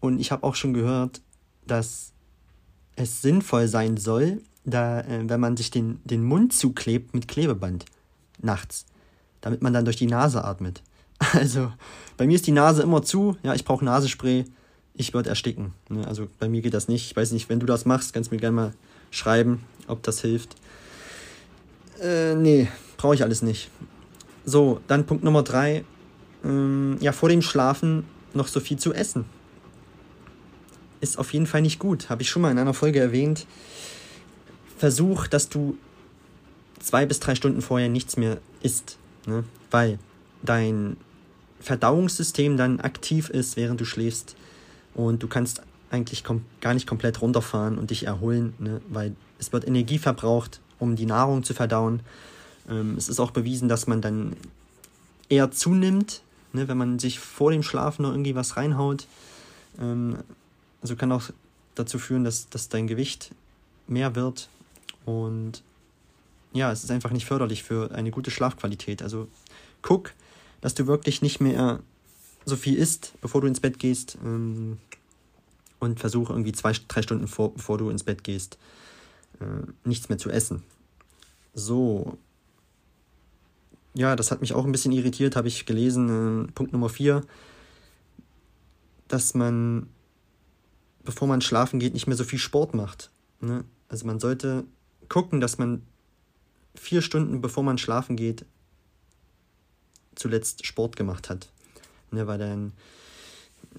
[0.00, 1.20] Und ich habe auch schon gehört,
[1.66, 2.12] dass
[2.96, 7.84] es sinnvoll sein soll, da, äh, wenn man sich den, den Mund zuklebt mit Klebeband
[8.40, 8.86] nachts,
[9.40, 10.82] damit man dann durch die Nase atmet.
[11.32, 11.72] Also
[12.18, 13.36] bei mir ist die Nase immer zu.
[13.42, 14.44] Ja, ich brauche Nasenspray.
[14.92, 15.72] Ich würde ersticken.
[15.88, 16.06] Ne?
[16.06, 17.06] Also bei mir geht das nicht.
[17.06, 18.74] Ich weiß nicht, wenn du das machst, kannst du mir gerne mal
[19.10, 20.56] schreiben, ob das hilft.
[22.02, 23.70] Äh, nee, brauche ich alles nicht.
[24.44, 25.84] So, dann Punkt Nummer drei.
[26.44, 29.24] Ähm, ja, vor dem Schlafen noch so viel zu essen.
[31.00, 32.10] Ist auf jeden Fall nicht gut.
[32.10, 33.46] Habe ich schon mal in einer Folge erwähnt.
[34.78, 35.76] Versuch, dass du
[36.80, 38.98] zwei bis drei Stunden vorher nichts mehr isst.
[39.26, 39.44] Ne?
[39.70, 39.98] Weil
[40.42, 40.96] dein
[41.60, 44.36] Verdauungssystem dann aktiv ist, während du schläfst.
[44.94, 46.24] Und du kannst eigentlich
[46.60, 48.80] gar nicht komplett runterfahren und dich erholen, ne?
[48.88, 52.00] weil es wird Energie verbraucht, um die Nahrung zu verdauen.
[52.68, 54.36] Ähm, es ist auch bewiesen, dass man dann
[55.28, 56.68] eher zunimmt, ne?
[56.68, 59.06] wenn man sich vor dem Schlafen noch irgendwie was reinhaut.
[59.80, 60.18] Ähm,
[60.82, 61.30] also kann auch
[61.74, 63.34] dazu führen, dass, dass dein Gewicht
[63.86, 64.48] mehr wird.
[65.04, 65.62] Und
[66.52, 69.02] ja, es ist einfach nicht förderlich für eine gute Schlafqualität.
[69.02, 69.28] Also
[69.82, 70.12] guck,
[70.60, 71.80] dass du wirklich nicht mehr
[72.44, 74.18] so viel isst, bevor du ins Bett gehst.
[74.24, 74.78] Ähm,
[75.78, 78.58] und versuche irgendwie zwei, drei Stunden vor, bevor du ins Bett gehst,
[79.40, 80.62] äh, nichts mehr zu essen.
[81.54, 82.16] So.
[83.94, 86.46] Ja, das hat mich auch ein bisschen irritiert, habe ich gelesen.
[86.48, 87.22] Äh, Punkt Nummer vier,
[89.08, 89.88] dass man,
[91.06, 93.10] bevor man schlafen geht, nicht mehr so viel Sport macht.
[93.40, 93.64] Ne?
[93.88, 94.64] Also man sollte
[95.08, 95.82] gucken, dass man
[96.74, 98.44] vier Stunden bevor man schlafen geht,
[100.14, 101.48] zuletzt Sport gemacht hat.
[102.10, 102.72] Ne, weil dann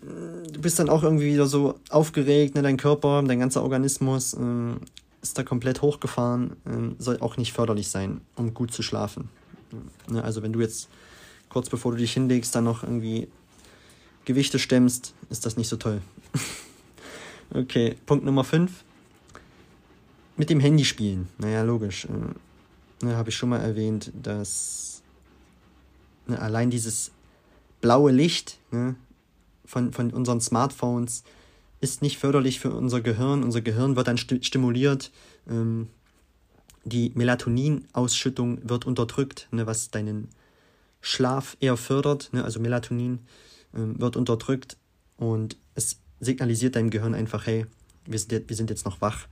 [0.01, 4.73] du bist dann auch irgendwie wieder so aufgeregt, ne, dein Körper, dein ganzer Organismus äh,
[5.21, 9.29] ist da komplett hochgefahren, äh, soll auch nicht förderlich sein, um gut zu schlafen.
[10.09, 10.89] Ne, also wenn du jetzt
[11.49, 13.27] kurz bevor du dich hinlegst, dann noch irgendwie
[14.25, 16.01] Gewichte stemmst, ist das nicht so toll.
[17.53, 18.83] okay, Punkt Nummer 5.
[20.35, 21.27] Mit dem Handy spielen.
[21.37, 22.05] Naja, logisch.
[22.05, 24.87] Äh, ne, Habe ich schon mal erwähnt, dass
[26.27, 27.11] Ne, allein dieses
[27.81, 28.95] blaue Licht ne,
[29.65, 31.23] von, von unseren Smartphones
[31.79, 33.43] ist nicht förderlich für unser Gehirn.
[33.43, 35.11] Unser Gehirn wird dann st stimuliert.
[35.49, 35.87] Ähm,
[36.83, 40.29] die Melatoninausschüttung wird unterdrückt, ne, was deinen
[41.01, 42.29] Schlaf eher fördert.
[42.33, 43.19] Ne, also Melatonin
[43.73, 44.77] ähm, wird unterdrückt
[45.17, 47.65] und es signalisiert deinem Gehirn einfach, hey,
[48.05, 49.27] wir sind, wir sind jetzt noch wach.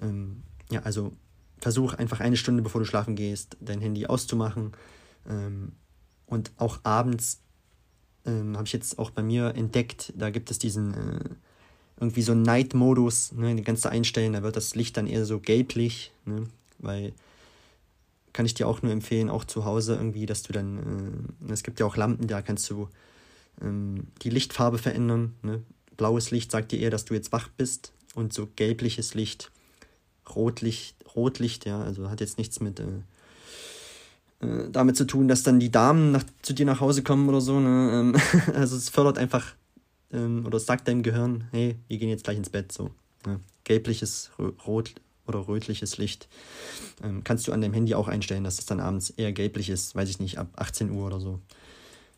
[0.00, 1.12] Ähm, ja, also
[1.60, 4.72] versuch einfach eine Stunde bevor du schlafen gehst, dein Handy auszumachen.
[5.28, 5.72] Ähm,
[6.26, 7.40] und auch abends
[8.26, 11.30] ähm, habe ich jetzt auch bei mir entdeckt, da gibt es diesen äh,
[12.00, 15.40] irgendwie so Night-Modus, ne, den kannst du einstellen, da wird das Licht dann eher so
[15.40, 16.44] gelblich, ne,
[16.78, 17.12] weil
[18.32, 21.64] kann ich dir auch nur empfehlen, auch zu Hause irgendwie, dass du dann, äh, es
[21.64, 22.88] gibt ja auch Lampen, da kannst du
[23.60, 25.34] ähm, die Lichtfarbe verändern.
[25.42, 25.62] Ne?
[25.98, 29.50] Blaues Licht sagt dir eher, dass du jetzt wach bist und so gelbliches Licht,
[30.34, 32.86] Rotlicht, Rotlicht, ja, also hat jetzt nichts mit äh,
[34.40, 37.40] äh, damit zu tun, dass dann die Damen nach, zu dir nach Hause kommen oder
[37.40, 37.60] so.
[37.60, 37.90] Ne?
[37.92, 38.16] Ähm,
[38.54, 39.54] also es fördert einfach
[40.12, 42.72] ähm, oder sagt deinem Gehirn, hey, wir gehen jetzt gleich ins Bett.
[42.72, 42.90] So.
[43.26, 43.40] Ja.
[43.64, 44.30] Gelbliches,
[44.66, 44.94] rot
[45.26, 46.28] oder rötliches Licht
[47.02, 49.94] ähm, kannst du an deinem Handy auch einstellen, dass es dann abends eher gelblich ist,
[49.94, 51.40] weiß ich nicht, ab 18 Uhr oder so.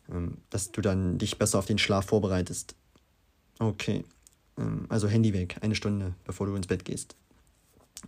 [0.09, 2.75] Ähm, dass du dann dich besser auf den Schlaf vorbereitest.
[3.61, 4.03] Okay.
[4.57, 7.15] Ähm, also Handy weg, eine Stunde, bevor du ins Bett gehst.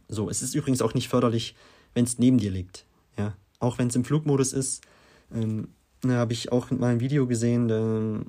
[0.08, 1.56] So, es ist übrigens auch nicht förderlich,
[1.94, 2.86] wenn es neben dir liegt.
[3.18, 4.84] Ja, auch wenn es im Flugmodus ist.
[5.32, 5.68] Ähm,
[6.02, 8.22] da habe ich auch mal ein Video gesehen, da,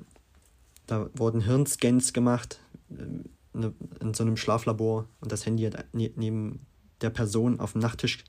[0.85, 2.59] da wurden Hirnscans gemacht
[2.91, 6.59] äh, ne, in so einem Schlaflabor und das Handy hat ne, neben
[7.01, 8.23] der Person auf dem Nachttisch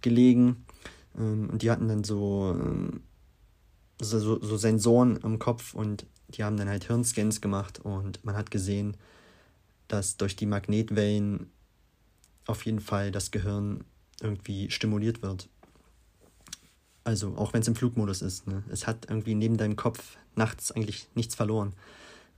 [0.00, 0.64] gelegen.
[1.18, 3.02] Ähm, und die hatten dann so, ähm,
[4.00, 8.50] so, so Sensoren am Kopf und die haben dann halt Hirnscans gemacht und man hat
[8.50, 8.96] gesehen,
[9.88, 11.50] dass durch die Magnetwellen
[12.46, 13.84] auf jeden Fall das Gehirn
[14.20, 15.48] irgendwie stimuliert wird.
[17.04, 18.46] Also auch wenn es im Flugmodus ist.
[18.46, 18.62] Ne?
[18.70, 21.74] Es hat irgendwie neben deinem Kopf nachts eigentlich nichts verloren.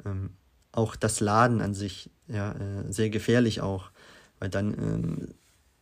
[0.04, 0.30] Ähm,
[0.72, 3.90] auch das Laden an sich, ja, äh, sehr gefährlich auch,
[4.40, 5.28] weil dann ähm,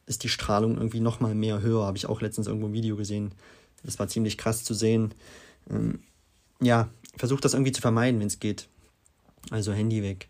[0.06, 1.86] ist die Strahlung irgendwie nochmal mehr höher.
[1.86, 3.32] Habe ich auch letztens irgendwo ein Video gesehen.
[3.82, 5.14] Das war ziemlich krass zu sehen.
[5.70, 6.00] Ähm,
[6.60, 8.68] ja, versucht das irgendwie zu vermeiden, wenn es geht.
[9.50, 10.28] Also Handy weg.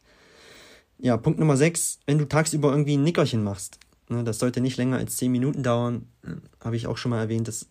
[0.99, 3.79] Ja, Punkt Nummer 6, wenn du tagsüber irgendwie ein Nickerchen machst.
[4.09, 6.07] Ne, das sollte nicht länger als 10 Minuten dauern.
[6.23, 7.67] Äh, habe ich auch schon mal erwähnt, dass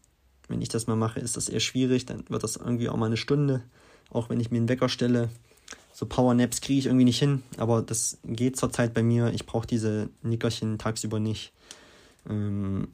[0.47, 2.05] wenn ich das mal mache, ist das eher schwierig.
[2.05, 3.63] Dann wird das irgendwie auch mal eine Stunde.
[4.09, 5.29] Auch wenn ich mir einen Wecker stelle.
[5.93, 7.43] So Powernaps kriege ich irgendwie nicht hin.
[7.57, 9.31] Aber das geht zurzeit bei mir.
[9.33, 11.53] Ich brauche diese Nickerchen tagsüber nicht.
[12.29, 12.89] Ähm,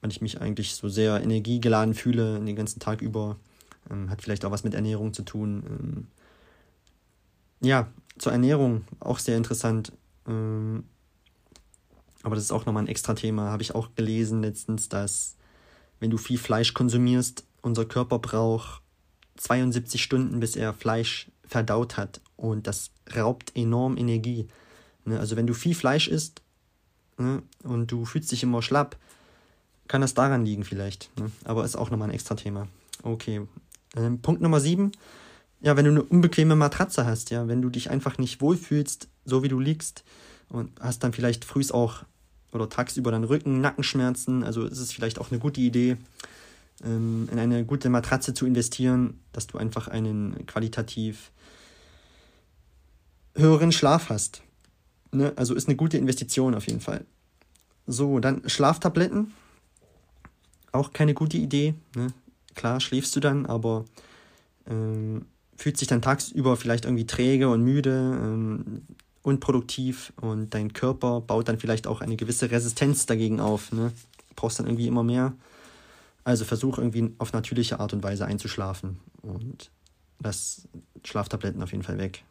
[0.00, 3.36] weil ich mich eigentlich so sehr energiegeladen fühle den ganzen Tag über.
[3.90, 5.62] Ähm, hat vielleicht auch was mit Ernährung zu tun.
[5.66, 6.06] Ähm,
[7.60, 9.92] ja, zur Ernährung auch sehr interessant.
[10.26, 10.84] Ähm,
[12.22, 13.50] aber das ist auch nochmal ein extra Thema.
[13.50, 15.36] Habe ich auch gelesen letztens, dass
[16.00, 18.82] wenn du viel Fleisch konsumierst, unser Körper braucht
[19.36, 22.20] 72 Stunden, bis er Fleisch verdaut hat.
[22.36, 24.48] Und das raubt enorm Energie.
[25.04, 25.18] Ne?
[25.18, 26.42] Also wenn du viel Fleisch isst
[27.18, 28.96] ne, und du fühlst dich immer schlapp,
[29.88, 31.10] kann das daran liegen vielleicht.
[31.18, 31.30] Ne?
[31.44, 32.68] Aber ist auch nochmal ein extra Thema.
[33.02, 33.42] Okay.
[33.96, 34.92] Ähm, Punkt Nummer 7.
[35.60, 39.42] Ja, wenn du eine unbequeme Matratze hast, ja, wenn du dich einfach nicht wohlfühlst, so
[39.42, 40.04] wie du liegst
[40.48, 42.04] und hast dann vielleicht frühs auch
[42.52, 44.44] oder tagsüber dann Rücken, Nackenschmerzen.
[44.44, 45.96] Also ist es vielleicht auch eine gute Idee,
[46.84, 51.30] ähm, in eine gute Matratze zu investieren, dass du einfach einen qualitativ
[53.34, 54.42] höheren Schlaf hast.
[55.12, 55.32] Ne?
[55.36, 57.04] Also ist eine gute Investition auf jeden Fall.
[57.86, 59.32] So, dann Schlaftabletten.
[60.72, 61.74] Auch keine gute Idee.
[61.94, 62.08] Ne?
[62.54, 63.84] Klar, schläfst du dann, aber
[64.66, 67.90] ähm, fühlt sich dann tagsüber vielleicht irgendwie träge und müde.
[67.90, 68.82] Ähm,
[69.22, 73.72] unproduktiv und dein Körper baut dann vielleicht auch eine gewisse Resistenz dagegen auf.
[73.72, 73.92] Ne?
[74.28, 75.34] Du brauchst dann irgendwie immer mehr.
[76.24, 79.70] Also versuch irgendwie auf natürliche Art und Weise einzuschlafen und
[80.20, 80.68] lass
[81.04, 82.24] Schlaftabletten auf jeden Fall weg.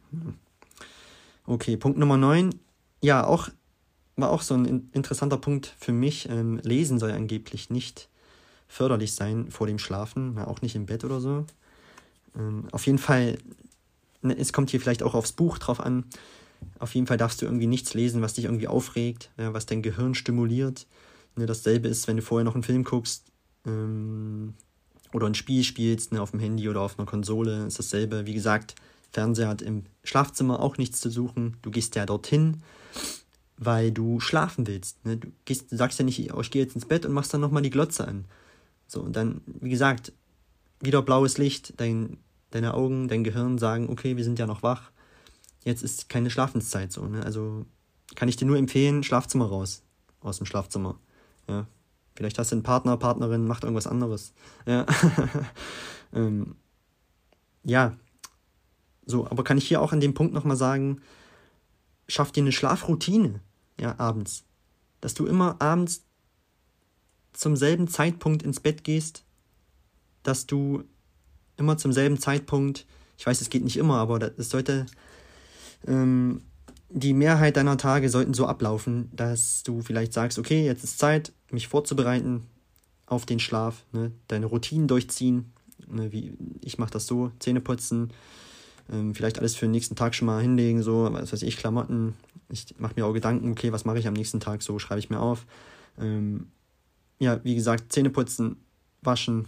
[1.46, 2.54] Okay, Punkt Nummer 9.
[3.02, 3.48] Ja, auch
[4.16, 6.28] war auch so ein interessanter Punkt für mich.
[6.28, 8.08] Ähm, Lesen soll angeblich nicht
[8.72, 11.44] förderlich sein vor dem Schlafen, auch nicht im Bett oder so.
[12.38, 13.36] Ähm, auf jeden Fall,
[14.22, 16.04] ne, es kommt hier vielleicht auch aufs Buch drauf an.
[16.78, 19.82] Auf jeden Fall darfst du irgendwie nichts lesen, was dich irgendwie aufregt, ja, was dein
[19.82, 20.86] Gehirn stimuliert.
[21.36, 23.26] Ne, dasselbe ist, wenn du vorher noch einen Film guckst
[23.66, 24.54] ähm,
[25.12, 28.24] oder ein Spiel spielst, ne, auf dem Handy oder auf einer Konsole, ist dasselbe.
[28.24, 28.74] Wie gesagt,
[29.12, 31.58] Fernseher hat im Schlafzimmer auch nichts zu suchen.
[31.60, 32.62] Du gehst ja dorthin,
[33.58, 35.04] weil du schlafen willst.
[35.04, 35.18] Ne?
[35.18, 37.42] Du, gehst, du sagst ja nicht, oh, ich gehe jetzt ins Bett und machst dann
[37.42, 38.24] nochmal die Glotze an.
[38.92, 40.12] So, und dann, wie gesagt,
[40.80, 42.18] wieder blaues Licht, dein,
[42.50, 44.92] deine Augen, dein Gehirn sagen, okay, wir sind ja noch wach
[45.64, 47.06] jetzt ist keine Schlafenszeit so.
[47.06, 47.24] Ne?
[47.24, 47.66] Also
[48.14, 49.82] kann ich dir nur empfehlen, Schlafzimmer raus.
[50.20, 50.98] Aus dem Schlafzimmer.
[51.48, 51.66] Ja.
[52.14, 54.32] Vielleicht hast du einen Partner, Partnerin, macht irgendwas anderes.
[54.66, 54.86] Ja.
[56.12, 56.56] ähm,
[57.64, 57.96] ja.
[59.04, 61.00] So, aber kann ich hier auch an dem Punkt nochmal sagen,
[62.06, 63.40] schaff dir eine Schlafroutine,
[63.80, 64.44] ja, abends.
[65.00, 66.04] Dass du immer abends
[67.32, 69.24] zum selben Zeitpunkt ins Bett gehst,
[70.22, 70.84] dass du
[71.56, 72.86] immer zum selben Zeitpunkt,
[73.18, 74.86] ich weiß, es geht nicht immer, aber es sollte
[75.86, 76.42] ähm,
[76.88, 81.32] die Mehrheit deiner Tage sollten so ablaufen, dass du vielleicht sagst, okay, jetzt ist Zeit,
[81.50, 82.46] mich vorzubereiten
[83.06, 84.12] auf den Schlaf, ne?
[84.28, 85.52] deine Routinen durchziehen.
[85.88, 86.12] Ne?
[86.12, 88.12] Wie, ich mache das so, Zähne putzen,
[88.90, 92.14] ähm, vielleicht alles für den nächsten Tag schon mal hinlegen, so, was weiß ich, Klamotten.
[92.48, 95.10] Ich mache mir auch Gedanken, okay, was mache ich am nächsten Tag, so schreibe ich
[95.10, 95.46] mir auf.
[95.98, 96.48] Ähm,
[97.22, 98.56] ja, wie gesagt, Zähne putzen,
[99.00, 99.46] waschen,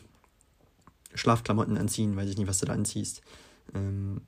[1.15, 3.21] Schlafklamotten anziehen, weiß ich nicht, was du da anziehst.
[3.75, 4.21] Ähm,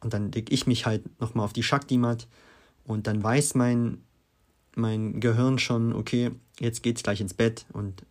[0.00, 2.26] und dann leg ich mich halt nochmal auf die Shakti-Mat
[2.84, 4.02] und dann weiß mein,
[4.74, 8.04] mein Gehirn schon, okay, jetzt geht's gleich ins Bett und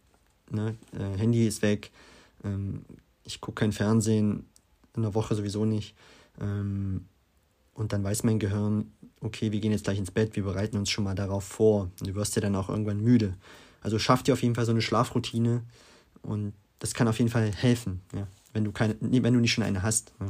[0.49, 1.91] ne, äh, Handy ist weg.
[2.45, 2.85] Ähm,
[3.25, 4.45] ich gucke kein Fernsehen,
[4.95, 5.93] in der Woche sowieso nicht.
[6.39, 7.05] Ähm,
[7.73, 10.89] und dann weiß mein Gehirn, okay, wir gehen jetzt gleich ins Bett, wir bereiten uns
[10.89, 11.89] schon mal darauf vor.
[11.99, 13.35] Und du wirst ja dann auch irgendwann müde.
[13.81, 15.63] Also schaff dir auf jeden Fall so eine Schlafroutine
[16.21, 19.63] und das kann auf jeden Fall helfen, ja, wenn du keine, wenn du nicht schon
[19.63, 20.13] eine hast.
[20.19, 20.27] Ja.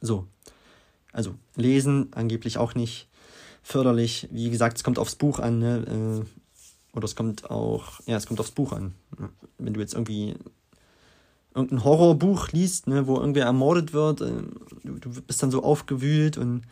[0.00, 0.26] So.
[1.12, 3.08] Also lesen angeblich auch nicht
[3.62, 4.28] förderlich.
[4.30, 6.24] Wie gesagt, es kommt aufs Buch an, ne?
[6.24, 8.94] Äh, oder es kommt auch, ja, es kommt aufs Buch an.
[9.58, 10.36] Wenn du jetzt irgendwie
[11.54, 14.42] irgendein Horrorbuch liest, ne, wo irgendwer ermordet wird, äh,
[14.84, 16.62] du, du bist dann so aufgewühlt und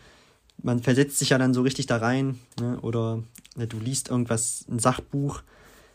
[0.66, 2.40] man versetzt sich ja dann so richtig da rein.
[2.60, 3.22] Ne, oder
[3.54, 5.42] ne, du liest irgendwas, ein Sachbuch,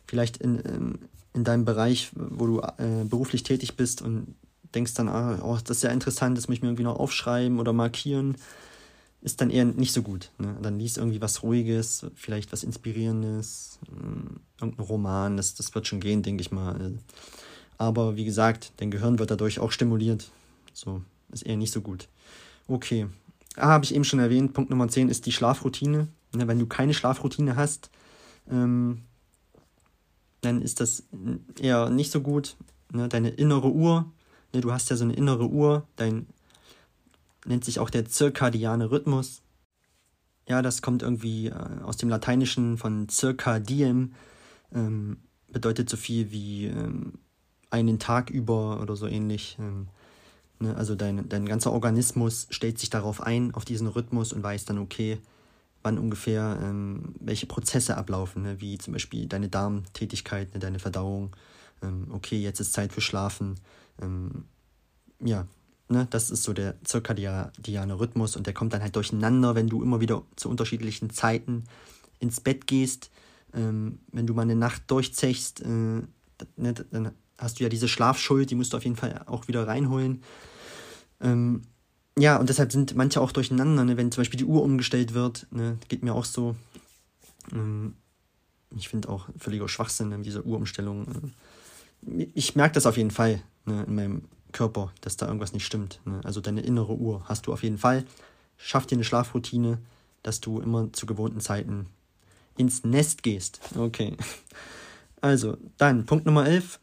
[0.08, 1.00] vielleicht in, in,
[1.34, 4.34] in deinem Bereich, wo du äh, beruflich tätig bist und
[4.74, 7.60] denkst dann, ah, oh, das ist ja interessant, das muss ich mir irgendwie noch aufschreiben
[7.60, 8.36] oder markieren,
[9.22, 10.32] ist dann eher nicht so gut.
[10.38, 10.56] Ne?
[10.62, 16.00] Dann liest irgendwie was Ruhiges, vielleicht was Inspirierendes, äh, irgendein Roman, das, das wird schon
[16.00, 16.94] gehen, denke ich mal.
[17.78, 20.32] Aber wie gesagt, dein Gehirn wird dadurch auch stimuliert.
[20.74, 21.02] So,
[21.34, 22.08] ist eher nicht so gut.
[22.70, 23.08] Okay.
[23.58, 26.08] Ah, habe ich eben schon erwähnt, Punkt Nummer 10 ist die Schlafroutine.
[26.34, 27.90] Ne, wenn du keine Schlafroutine hast,
[28.50, 29.02] ähm,
[30.42, 31.04] dann ist das
[31.60, 32.56] eher nicht so gut.
[32.92, 34.12] Ne, deine innere Uhr,
[34.54, 36.28] ne, du hast ja so eine innere Uhr, dein
[37.46, 39.42] nennt sich auch der zirkadiane Rhythmus.
[40.48, 44.14] Ja, das kommt irgendwie äh, aus dem Lateinischen von circa diem,
[44.74, 45.18] ähm,
[45.50, 47.14] bedeutet so viel wie ähm,
[47.70, 49.58] einen Tag über oder so ähnlich.
[49.60, 49.88] Ähm,
[50.62, 50.76] ne?
[50.76, 54.78] Also dein, dein ganzer Organismus stellt sich darauf ein, auf diesen Rhythmus und weiß dann,
[54.78, 55.20] okay,
[55.84, 58.62] wann ungefähr ähm, welche Prozesse ablaufen, ne?
[58.62, 60.60] wie zum Beispiel deine Darmtätigkeit, ne?
[60.60, 61.36] deine Verdauung.
[61.82, 63.56] Ähm, okay, jetzt ist Zeit für Schlafen.
[64.02, 64.46] Ähm,
[65.20, 65.48] ja,
[65.90, 66.08] ne?
[66.10, 70.02] das ist so der zirkadiane Rhythmus und der kommt dann halt durcheinander, wenn du immer
[70.02, 71.64] wieder zu unterschiedlichen Zeiten
[72.20, 73.10] ins Bett gehst.
[73.54, 76.06] Ähm, wenn du mal eine Nacht durchzechst, äh, ne,
[76.58, 80.22] dann hast du ja diese Schlafschuld, die musst du auf jeden Fall auch wieder reinholen.
[81.22, 81.62] Ähm,
[82.18, 83.98] ja, und deshalb sind manche auch durcheinander, ne?
[83.98, 85.78] wenn zum Beispiel die Uhr umgestellt wird, ne?
[85.88, 86.56] geht mir auch so.
[87.52, 87.96] Ähm,
[88.76, 90.20] ich finde auch völliger Schwachsinn, ne?
[90.20, 91.34] diese Uhrumstellung.
[92.08, 93.84] Äh, ich merke das auf jeden Fall ne?
[93.88, 96.02] in meinem Körper, dass da irgendwas nicht stimmt.
[96.06, 96.20] Ne?
[96.24, 98.06] Also deine innere Uhr hast du auf jeden Fall.
[98.58, 99.80] Schaff dir eine Schlafroutine,
[100.24, 101.88] dass du immer zu gewohnten Zeiten
[102.58, 103.62] ins Nest gehst.
[103.76, 104.16] Okay.
[105.24, 106.80] Also, dann Punkt Nummer 11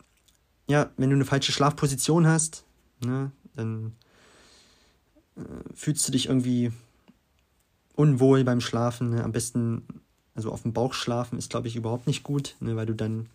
[0.68, 2.64] ja, wenn du eine falsche Schlafposition hast,
[3.03, 3.96] ne, dann
[5.74, 6.72] fühlst du dich irgendwie
[7.94, 9.11] unwohl beim Schlafen.
[9.11, 9.24] Ne?
[9.24, 9.83] Am besten,
[10.35, 12.77] also auf dem Bauch schlafen ist, glaube ich, überhaupt nicht gut, ne?
[12.77, 13.27] weil du dann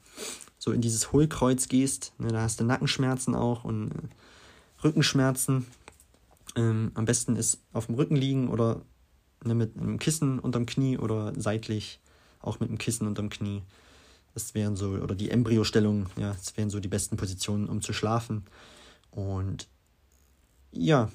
[0.57, 2.13] so in dieses Hohlkreuz gehst.
[2.17, 2.29] Ne?
[2.29, 5.65] Da hast du Nackenschmerzen auch und äh, Rückenschmerzen.
[6.55, 8.81] Ähm, am besten ist auf dem Rücken liegen oder
[9.43, 11.99] ne, mit einem Kissen unterm Knie oder seitlich
[12.39, 13.63] auch mit einem Kissen unterm Knie.
[14.33, 17.93] Das wären so, oder die Embryostellung, ja, das wären so die besten Positionen, um zu
[17.93, 18.45] schlafen.
[19.11, 19.67] Und
[20.71, 21.11] ja,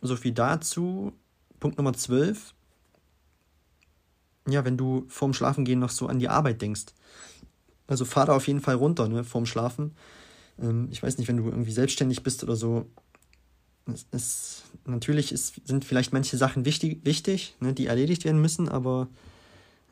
[0.00, 1.12] so viel dazu.
[1.58, 2.54] Punkt Nummer 12.
[4.48, 6.86] Ja, wenn du vorm Schlafengehen noch so an die Arbeit denkst.
[7.86, 9.92] Also fahr da auf jeden Fall runter, ne, vorm Schlafen.
[10.58, 12.86] Ähm, ich weiß nicht, wenn du irgendwie selbstständig bist oder so.
[13.86, 18.68] Es, es, natürlich ist, sind vielleicht manche Sachen wichtig, wichtig ne, die erledigt werden müssen,
[18.68, 19.08] aber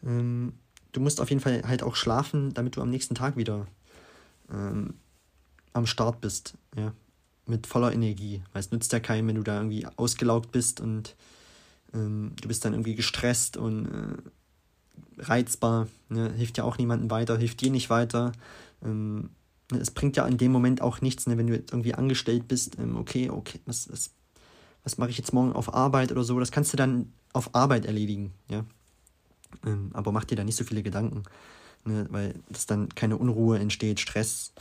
[0.05, 0.53] ähm,
[0.92, 3.66] du musst auf jeden Fall halt auch schlafen, damit du am nächsten Tag wieder
[4.53, 4.94] ähm,
[5.73, 6.92] am Start bist, ja,
[7.48, 8.42] mit voller Energie.
[8.52, 11.16] Weil es nützt ja keinem, wenn du da irgendwie ausgelaugt bist und
[11.94, 15.88] ähm, du bist dann irgendwie gestresst und äh, reizbar.
[16.08, 16.32] Ne?
[16.37, 18.32] Hilft ja auch niemandem weiter, hilft dir nicht weiter.
[18.84, 19.30] Ähm,
[19.72, 19.78] ne?
[19.78, 21.38] es bringt ja in dem Moment auch nichts, ne?
[21.38, 24.11] wenn du jetzt irgendwie angestellt bist, ähm, okay, okay, was, was,
[24.84, 27.87] was mache ich jetzt morgen auf Arbeit oder so, das kannst du dann auf Arbeit
[27.87, 28.64] erledigen, ja.
[29.64, 31.22] Ähm, aber mach dir da nicht so viele Gedanken,
[31.84, 34.52] ne, weil dass dann keine Unruhe entsteht, Stress.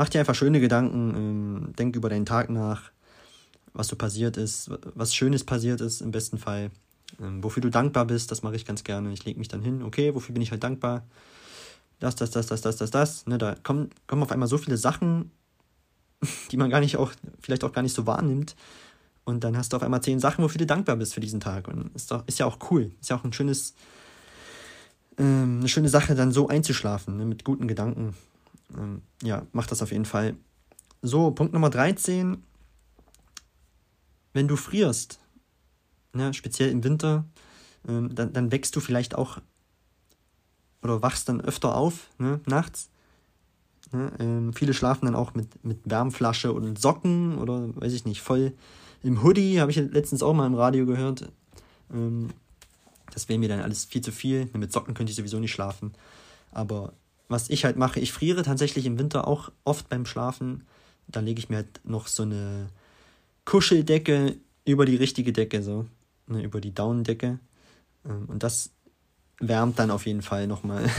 [0.00, 2.90] Mach dir einfach schöne Gedanken, ähm, denk über deinen Tag nach,
[3.74, 6.70] was so passiert ist, was Schönes passiert ist im besten Fall.
[7.20, 9.12] Ähm, wofür du dankbar bist, das mache ich ganz gerne.
[9.12, 11.04] Ich lege mich dann hin, okay, wofür bin ich halt dankbar?
[11.98, 13.26] Das, das, das, das, das, das, das.
[13.26, 15.32] Ne, da kommen, kommen auf einmal so viele Sachen,
[16.50, 18.56] die man gar nicht auch, vielleicht auch gar nicht so wahrnimmt.
[19.24, 21.68] Und dann hast du auf einmal zehn Sachen, wofür du dankbar bist für diesen Tag.
[21.68, 22.90] Und ist doch, ist ja auch cool.
[23.02, 23.74] Ist ja auch ein schönes,
[25.18, 28.14] ähm, eine schöne Sache, dann so einzuschlafen, ne, mit guten Gedanken.
[28.76, 30.36] Ähm, ja, mach das auf jeden Fall.
[31.02, 32.42] So, Punkt Nummer 13.
[34.32, 35.18] Wenn du frierst,
[36.12, 37.24] ne, speziell im Winter,
[37.88, 39.38] ähm, dann, dann wächst du vielleicht auch
[40.82, 42.90] oder wachst dann öfter auf, ne, nachts.
[43.92, 48.20] Ne, ähm, viele schlafen dann auch mit, mit Wärmflasche und Socken oder weiß ich nicht,
[48.20, 48.52] voll
[49.02, 51.30] im Hoodie, habe ich letztens auch mal im Radio gehört.
[51.92, 52.30] Ähm,
[53.12, 54.48] das wäre mir dann alles viel zu viel.
[54.52, 55.92] Mit Socken könnte ich sowieso nicht schlafen.
[56.52, 56.92] Aber
[57.30, 60.64] was ich halt mache, ich friere tatsächlich im Winter auch oft beim Schlafen.
[61.06, 62.68] Da lege ich mir halt noch so eine
[63.44, 65.86] Kuscheldecke über die richtige Decke, so,
[66.26, 67.38] ne, über die Daunendecke.
[68.04, 68.70] Ähm, und das
[69.38, 70.90] wärmt dann auf jeden Fall nochmal.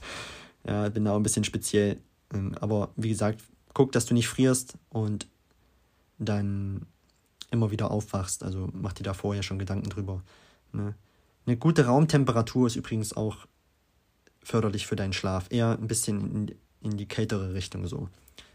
[0.66, 1.98] ja, bin da auch ein bisschen speziell.
[2.32, 3.42] Ähm, aber wie gesagt,
[3.74, 5.28] guck, dass du nicht frierst und
[6.18, 6.86] dann
[7.50, 8.42] immer wieder aufwachst.
[8.42, 10.22] Also mach dir da vorher schon Gedanken drüber.
[10.72, 10.94] Ne?
[11.44, 13.46] Eine gute Raumtemperatur ist übrigens auch
[14.46, 15.46] förderlich für deinen Schlaf.
[15.50, 18.08] Eher ein bisschen in, in die kältere Richtung so.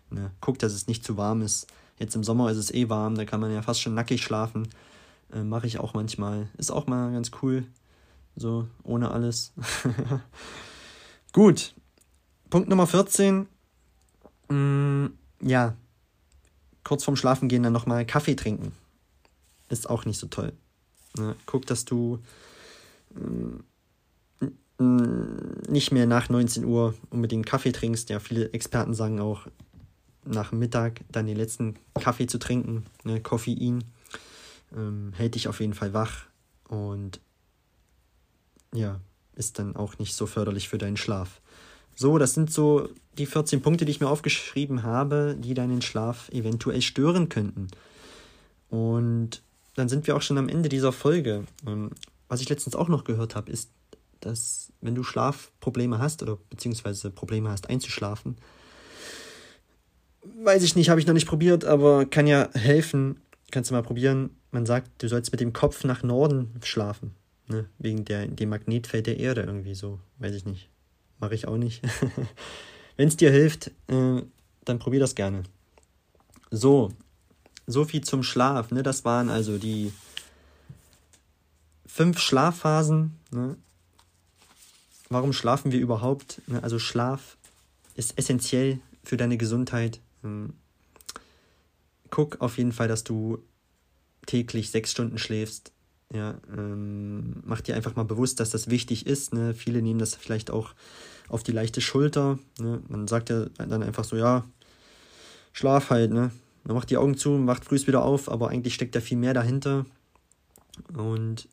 [0.09, 0.31] Ne?
[0.39, 1.67] Guck, dass es nicht zu warm ist.
[1.99, 4.69] Jetzt im Sommer ist es eh warm, da kann man ja fast schon nackig schlafen.
[5.33, 6.47] Äh, Mache ich auch manchmal.
[6.57, 7.65] Ist auch mal ganz cool.
[8.37, 9.51] So, ohne alles.
[11.33, 11.75] Gut.
[12.49, 13.47] Punkt Nummer 14.
[14.49, 15.07] Mm,
[15.41, 15.75] ja.
[16.83, 18.71] Kurz vorm Schlafengehen dann nochmal Kaffee trinken.
[19.69, 20.53] Ist auch nicht so toll.
[21.17, 21.35] Ne?
[21.45, 22.19] Guck, dass du
[23.13, 23.59] mm,
[24.81, 28.09] nicht mehr nach 19 Uhr unbedingt Kaffee trinkst.
[28.09, 29.47] Ja, viele Experten sagen auch,
[30.25, 33.83] nach Mittag dann den letzten Kaffee zu trinken, ne, Koffein,
[34.75, 36.25] ähm, hält dich auf jeden Fall wach
[36.67, 37.19] und
[38.73, 38.99] ja,
[39.35, 41.41] ist dann auch nicht so förderlich für deinen Schlaf.
[41.95, 46.29] So, das sind so die 14 Punkte, die ich mir aufgeschrieben habe, die deinen Schlaf
[46.29, 47.67] eventuell stören könnten.
[48.69, 49.41] Und
[49.75, 51.45] dann sind wir auch schon am Ende dieser Folge.
[51.67, 51.91] Ähm,
[52.29, 53.69] was ich letztens auch noch gehört habe, ist,
[54.21, 58.37] dass wenn du Schlafprobleme hast oder beziehungsweise Probleme hast einzuschlafen,
[60.43, 63.19] weiß ich nicht, habe ich noch nicht probiert, aber kann ja helfen.
[63.51, 64.31] Kannst du mal probieren.
[64.51, 67.15] Man sagt, du sollst mit dem Kopf nach Norden schlafen.
[67.47, 67.65] Ne?
[67.79, 69.99] Wegen der, dem Magnetfeld der Erde irgendwie so.
[70.19, 70.69] Weiß ich nicht.
[71.19, 71.81] Mache ich auch nicht.
[72.97, 74.21] Wenn es dir hilft, äh,
[74.65, 75.43] dann probier das gerne.
[76.49, 76.91] So,
[77.67, 78.71] so viel zum Schlaf.
[78.71, 78.83] Ne?
[78.83, 79.91] Das waren also die
[81.85, 83.17] fünf Schlafphasen.
[83.31, 83.57] Ne?
[85.11, 86.41] Warum schlafen wir überhaupt?
[86.47, 86.63] Ne?
[86.63, 87.35] Also Schlaf
[87.95, 89.99] ist essentiell für deine Gesundheit.
[90.21, 90.53] Hm.
[92.09, 93.39] Guck auf jeden Fall, dass du
[94.25, 95.73] täglich sechs Stunden schläfst.
[96.13, 99.33] Ja, ähm, mach dir einfach mal bewusst, dass das wichtig ist.
[99.33, 99.53] Ne?
[99.53, 100.73] Viele nehmen das vielleicht auch
[101.27, 102.39] auf die leichte Schulter.
[102.57, 102.81] Ne?
[102.87, 104.45] Man sagt ja dann einfach so, ja,
[105.51, 106.31] schlaf halt, ne?
[106.63, 109.33] Man macht die Augen zu, macht frühst wieder auf, aber eigentlich steckt da viel mehr
[109.33, 109.85] dahinter.
[110.93, 111.49] Und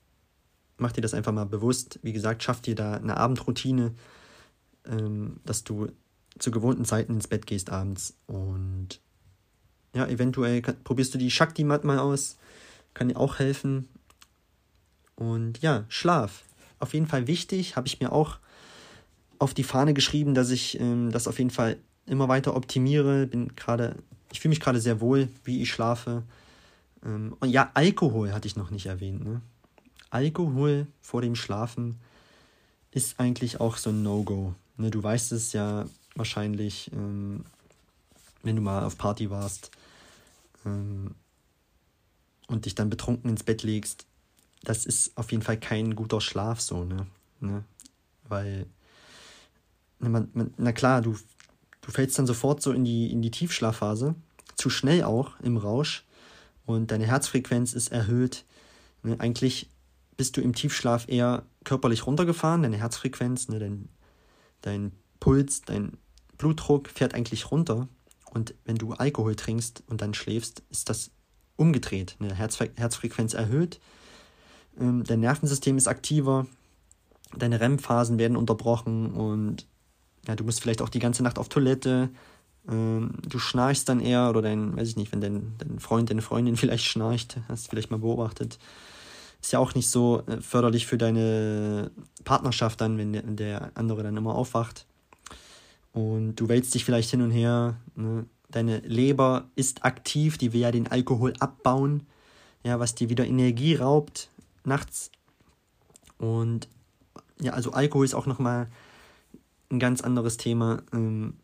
[0.79, 1.99] mach dir das einfach mal bewusst.
[2.03, 3.95] Wie gesagt, schaff dir da eine Abendroutine,
[4.87, 5.89] ähm, dass du
[6.39, 8.15] zu gewohnten Zeiten ins Bett gehst abends.
[8.27, 9.01] Und
[9.95, 12.37] ja, eventuell kann, probierst du die Shakti-Mat mal aus.
[12.95, 13.89] Kann dir auch helfen.
[15.17, 16.45] Und ja, Schlaf.
[16.79, 17.77] Auf jeden Fall wichtig.
[17.77, 18.39] Habe ich mir auch
[19.39, 21.77] auf die Fahne geschrieben, dass ich ähm, das auf jeden Fall
[22.07, 23.27] immer weiter optimiere.
[23.27, 23.97] Bin gerade,
[24.33, 26.23] ich fühle mich gerade sehr wohl, wie ich schlafe.
[27.05, 29.25] Ähm, und ja, Alkohol hatte ich noch nicht erwähnt.
[29.25, 29.41] Ne?
[30.11, 31.99] Alkohol vor dem Schlafen
[32.91, 34.55] ist eigentlich auch so ein No-Go.
[34.77, 37.45] Ne, du weißt es ja wahrscheinlich, ähm,
[38.43, 39.71] wenn du mal auf Party warst
[40.65, 41.15] ähm,
[42.47, 44.07] und dich dann betrunken ins Bett legst,
[44.63, 47.07] das ist auf jeden Fall kein guter Schlaf so, ne?
[47.41, 47.65] ne?
[48.29, 48.67] Weil,
[50.01, 51.17] ne, na klar, du,
[51.83, 54.15] du fällst dann sofort so in die, in die Tiefschlafphase,
[54.57, 56.05] zu schnell auch im Rausch
[56.67, 58.45] und deine Herzfrequenz ist erhöht.
[59.03, 59.19] Ne?
[59.21, 59.69] Eigentlich
[60.19, 63.59] bist du im Tiefschlaf eher körperlich runtergefahren, deine Herzfrequenz, ne?
[63.59, 63.89] dein,
[64.61, 65.97] dein Puls, dein
[66.37, 67.89] Blutdruck fährt eigentlich runter.
[68.35, 71.13] Und wenn du Alkohol trinkst und dann schläfst, ist das
[71.57, 72.17] umgedreht.
[72.21, 73.81] Eine Herzfre Herzfrequenz erhöht,
[74.79, 76.47] ähm, dein Nervensystem ist aktiver,
[77.37, 79.67] deine REM-Phasen werden unterbrochen und
[80.27, 82.11] ja, du musst vielleicht auch die ganze Nacht auf Toilette.
[82.69, 86.23] Ähm, du schnarchst dann eher oder dein, weiß ich nicht, wenn dein, dein Freund, deine
[86.23, 88.59] Freundin vielleicht schnarcht, hast du vielleicht mal beobachtet.
[89.41, 91.91] Ist ja auch nicht so äh, förderlich für deine
[92.25, 94.87] Partnerschaft dann, wenn der, andere dann immer aufwacht
[95.93, 97.77] und du wälzt dich vielleicht hin und her.
[97.97, 98.27] Ne?
[98.51, 102.07] Deine Leber ist aktiv, die will ja den Alkohol abbauen,
[102.65, 104.31] ja, was dir wieder Energie raubt
[104.65, 105.11] nachts.
[106.19, 106.69] Und
[107.41, 108.69] ja, also Alkohol ist auch nochmal
[109.71, 110.83] ein ganz anderes Thema.
[110.93, 111.35] Ähm,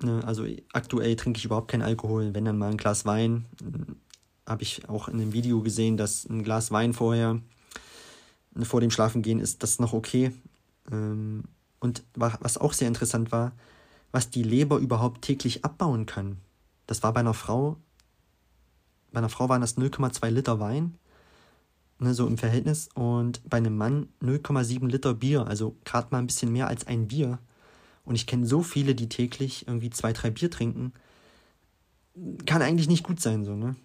[0.00, 0.22] ne?
[0.24, 3.46] Also aktuell trinke ich überhaupt keinen Alkohol, wenn dann mal ein Glas Wein.
[4.46, 7.40] Habe ich auch in einem Video gesehen, dass ein Glas Wein vorher,
[8.62, 10.32] vor dem Schlafengehen ist das noch okay.
[10.90, 11.44] Ähm,
[11.80, 13.52] und was auch sehr interessant war,
[14.12, 16.38] was die Leber überhaupt täglich abbauen kann.
[16.86, 17.76] Das war bei einer Frau,
[19.12, 20.94] bei einer Frau waren das 0,2 Liter Wein,
[21.98, 26.26] ne, so im Verhältnis, und bei einem Mann 0,7 Liter Bier, also gerade mal ein
[26.26, 27.38] bisschen mehr als ein Bier.
[28.04, 30.92] Und ich kenne so viele, die täglich irgendwie zwei, drei Bier trinken.
[32.46, 33.76] Kann eigentlich nicht gut sein, so, ne?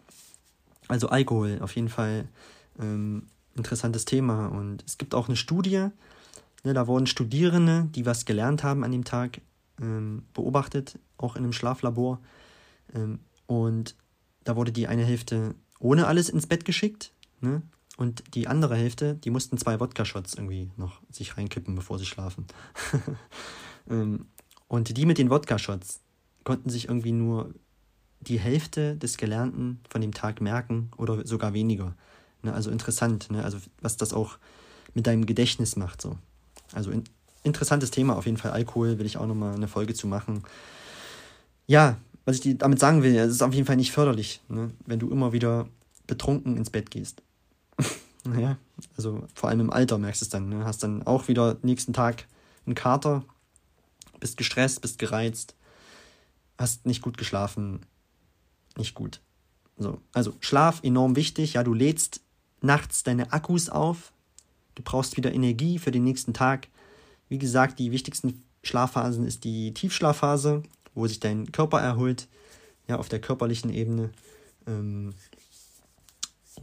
[0.90, 2.28] Also Alkohol, auf jeden Fall
[2.80, 4.48] ähm, interessantes Thema.
[4.48, 5.90] Und es gibt auch eine Studie,
[6.64, 9.42] Ne, da wurden Studierende, die was gelernt haben an dem Tag,
[9.82, 12.20] ähm, beobachtet, auch in einem Schlaflabor.
[12.94, 13.96] Ähm, und
[14.44, 17.14] da wurde die eine Hälfte ohne alles ins Bett geschickt.
[17.40, 17.62] Ne?
[17.96, 22.46] Und die andere Hälfte, die mussten zwei Wodka-Shots irgendwie noch sich reinkippen, bevor sie schlafen.
[23.90, 24.28] Ähm,
[24.68, 26.02] und die mit den Wodka-Shots
[26.44, 27.56] konnten sich irgendwie nur
[28.22, 31.96] die Hälfte des Gelernten von dem Tag merken oder sogar weniger.
[32.44, 32.54] Ne?
[32.54, 33.44] Also interessant, ne?
[33.44, 34.38] also was das auch
[34.94, 36.02] mit deinem Gedächtnis macht.
[36.02, 36.18] So.
[36.74, 37.04] Also in,
[37.44, 38.52] interessantes Thema auf jeden Fall.
[38.52, 40.44] Alkohol will ich auch nochmal eine Folge zu machen.
[41.68, 44.72] Ja, was ich damit sagen will, es ist auf jeden Fall nicht förderlich, ne?
[44.86, 45.68] wenn du immer wieder
[46.08, 47.22] betrunken ins Bett gehst.
[48.24, 48.58] naja,
[48.98, 50.50] also vor allem im Alter merkst du es dann.
[50.50, 50.66] Ne?
[50.66, 52.26] Hast dann auch wieder nächsten Tag
[52.66, 53.24] einen Kater,
[54.20, 55.56] bist gestresst, bist gereizt,
[56.58, 57.82] hast nicht gut geschlafen,
[58.80, 59.22] nicht gut.
[59.78, 61.54] So, also Schlaf enorm wichtig.
[61.54, 62.22] Ja, du lädst
[62.62, 64.12] nachts deine Akkus auf.
[64.76, 66.68] Du brauchst wieder Energie für den nächsten Tag.
[67.30, 70.64] Wie gesagt, die wichtigsten Schlafphasen ist die Tiefschlafphase,
[70.94, 72.28] wo sich dein Körper erholt,
[72.88, 74.12] ja, auf der körperlichen Ebene.
[74.68, 75.14] Ähm,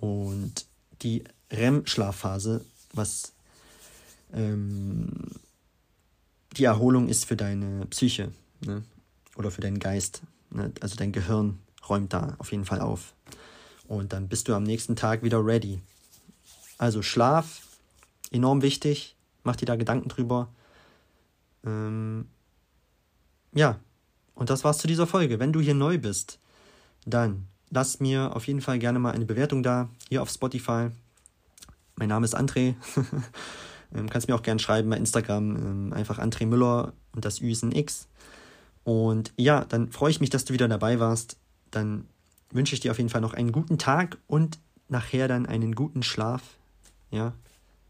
[0.01, 0.67] und
[1.03, 3.33] die REM-Schlafphase, was
[4.33, 5.09] ähm,
[6.57, 8.33] die Erholung ist für deine Psyche
[8.65, 8.83] ne?
[9.37, 10.23] oder für deinen Geist.
[10.51, 10.73] Ne?
[10.81, 11.59] Also dein Gehirn
[11.89, 13.15] räumt da auf jeden Fall auf.
[13.89, 15.81] Und dann bist du am nächsten Tag wieder ready.
[16.79, 17.63] Also Schlaf,
[18.31, 19.17] enorm wichtig.
[19.45, 20.49] Mach dir da Gedanken drüber.
[21.65, 22.29] Ähm,
[23.55, 23.79] ja,
[24.35, 25.39] und das war's zu dieser Folge.
[25.39, 26.39] Wenn du hier neu bist,
[27.05, 30.89] dann lass mir auf jeden Fall gerne mal eine Bewertung da, hier auf Spotify.
[31.97, 32.75] Mein Name ist André.
[33.95, 37.51] ähm, kannst mir auch gerne schreiben bei Instagram, ähm, einfach André Müller und das Ü
[37.51, 38.09] ist ein X.
[38.85, 41.39] Und ja, dann freue ich mich, dass du wieder dabei warst.
[41.71, 42.07] Dann
[42.51, 44.59] wünsche ich dir auf jeden Fall noch einen guten Tag und
[44.89, 46.43] nachher dann einen guten Schlaf.
[47.11, 47.35] Ja,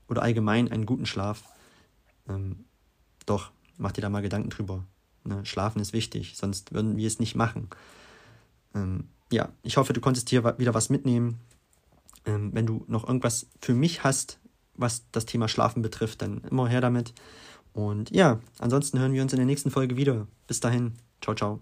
[0.09, 1.43] oder allgemein einen guten Schlaf.
[2.29, 2.65] Ähm,
[3.25, 4.85] doch, mach dir da mal Gedanken drüber.
[5.25, 5.45] Ne?
[5.45, 7.69] Schlafen ist wichtig, sonst würden wir es nicht machen.
[8.75, 11.41] Ähm, ja, ich hoffe, du konntest hier wieder was mitnehmen.
[12.25, 14.39] Ähm, wenn du noch irgendwas für mich hast,
[14.75, 17.15] was das Thema Schlafen betrifft, dann immer her damit.
[17.73, 20.27] Und ja, ansonsten hören wir uns in der nächsten Folge wieder.
[20.47, 21.61] Bis dahin, ciao, ciao.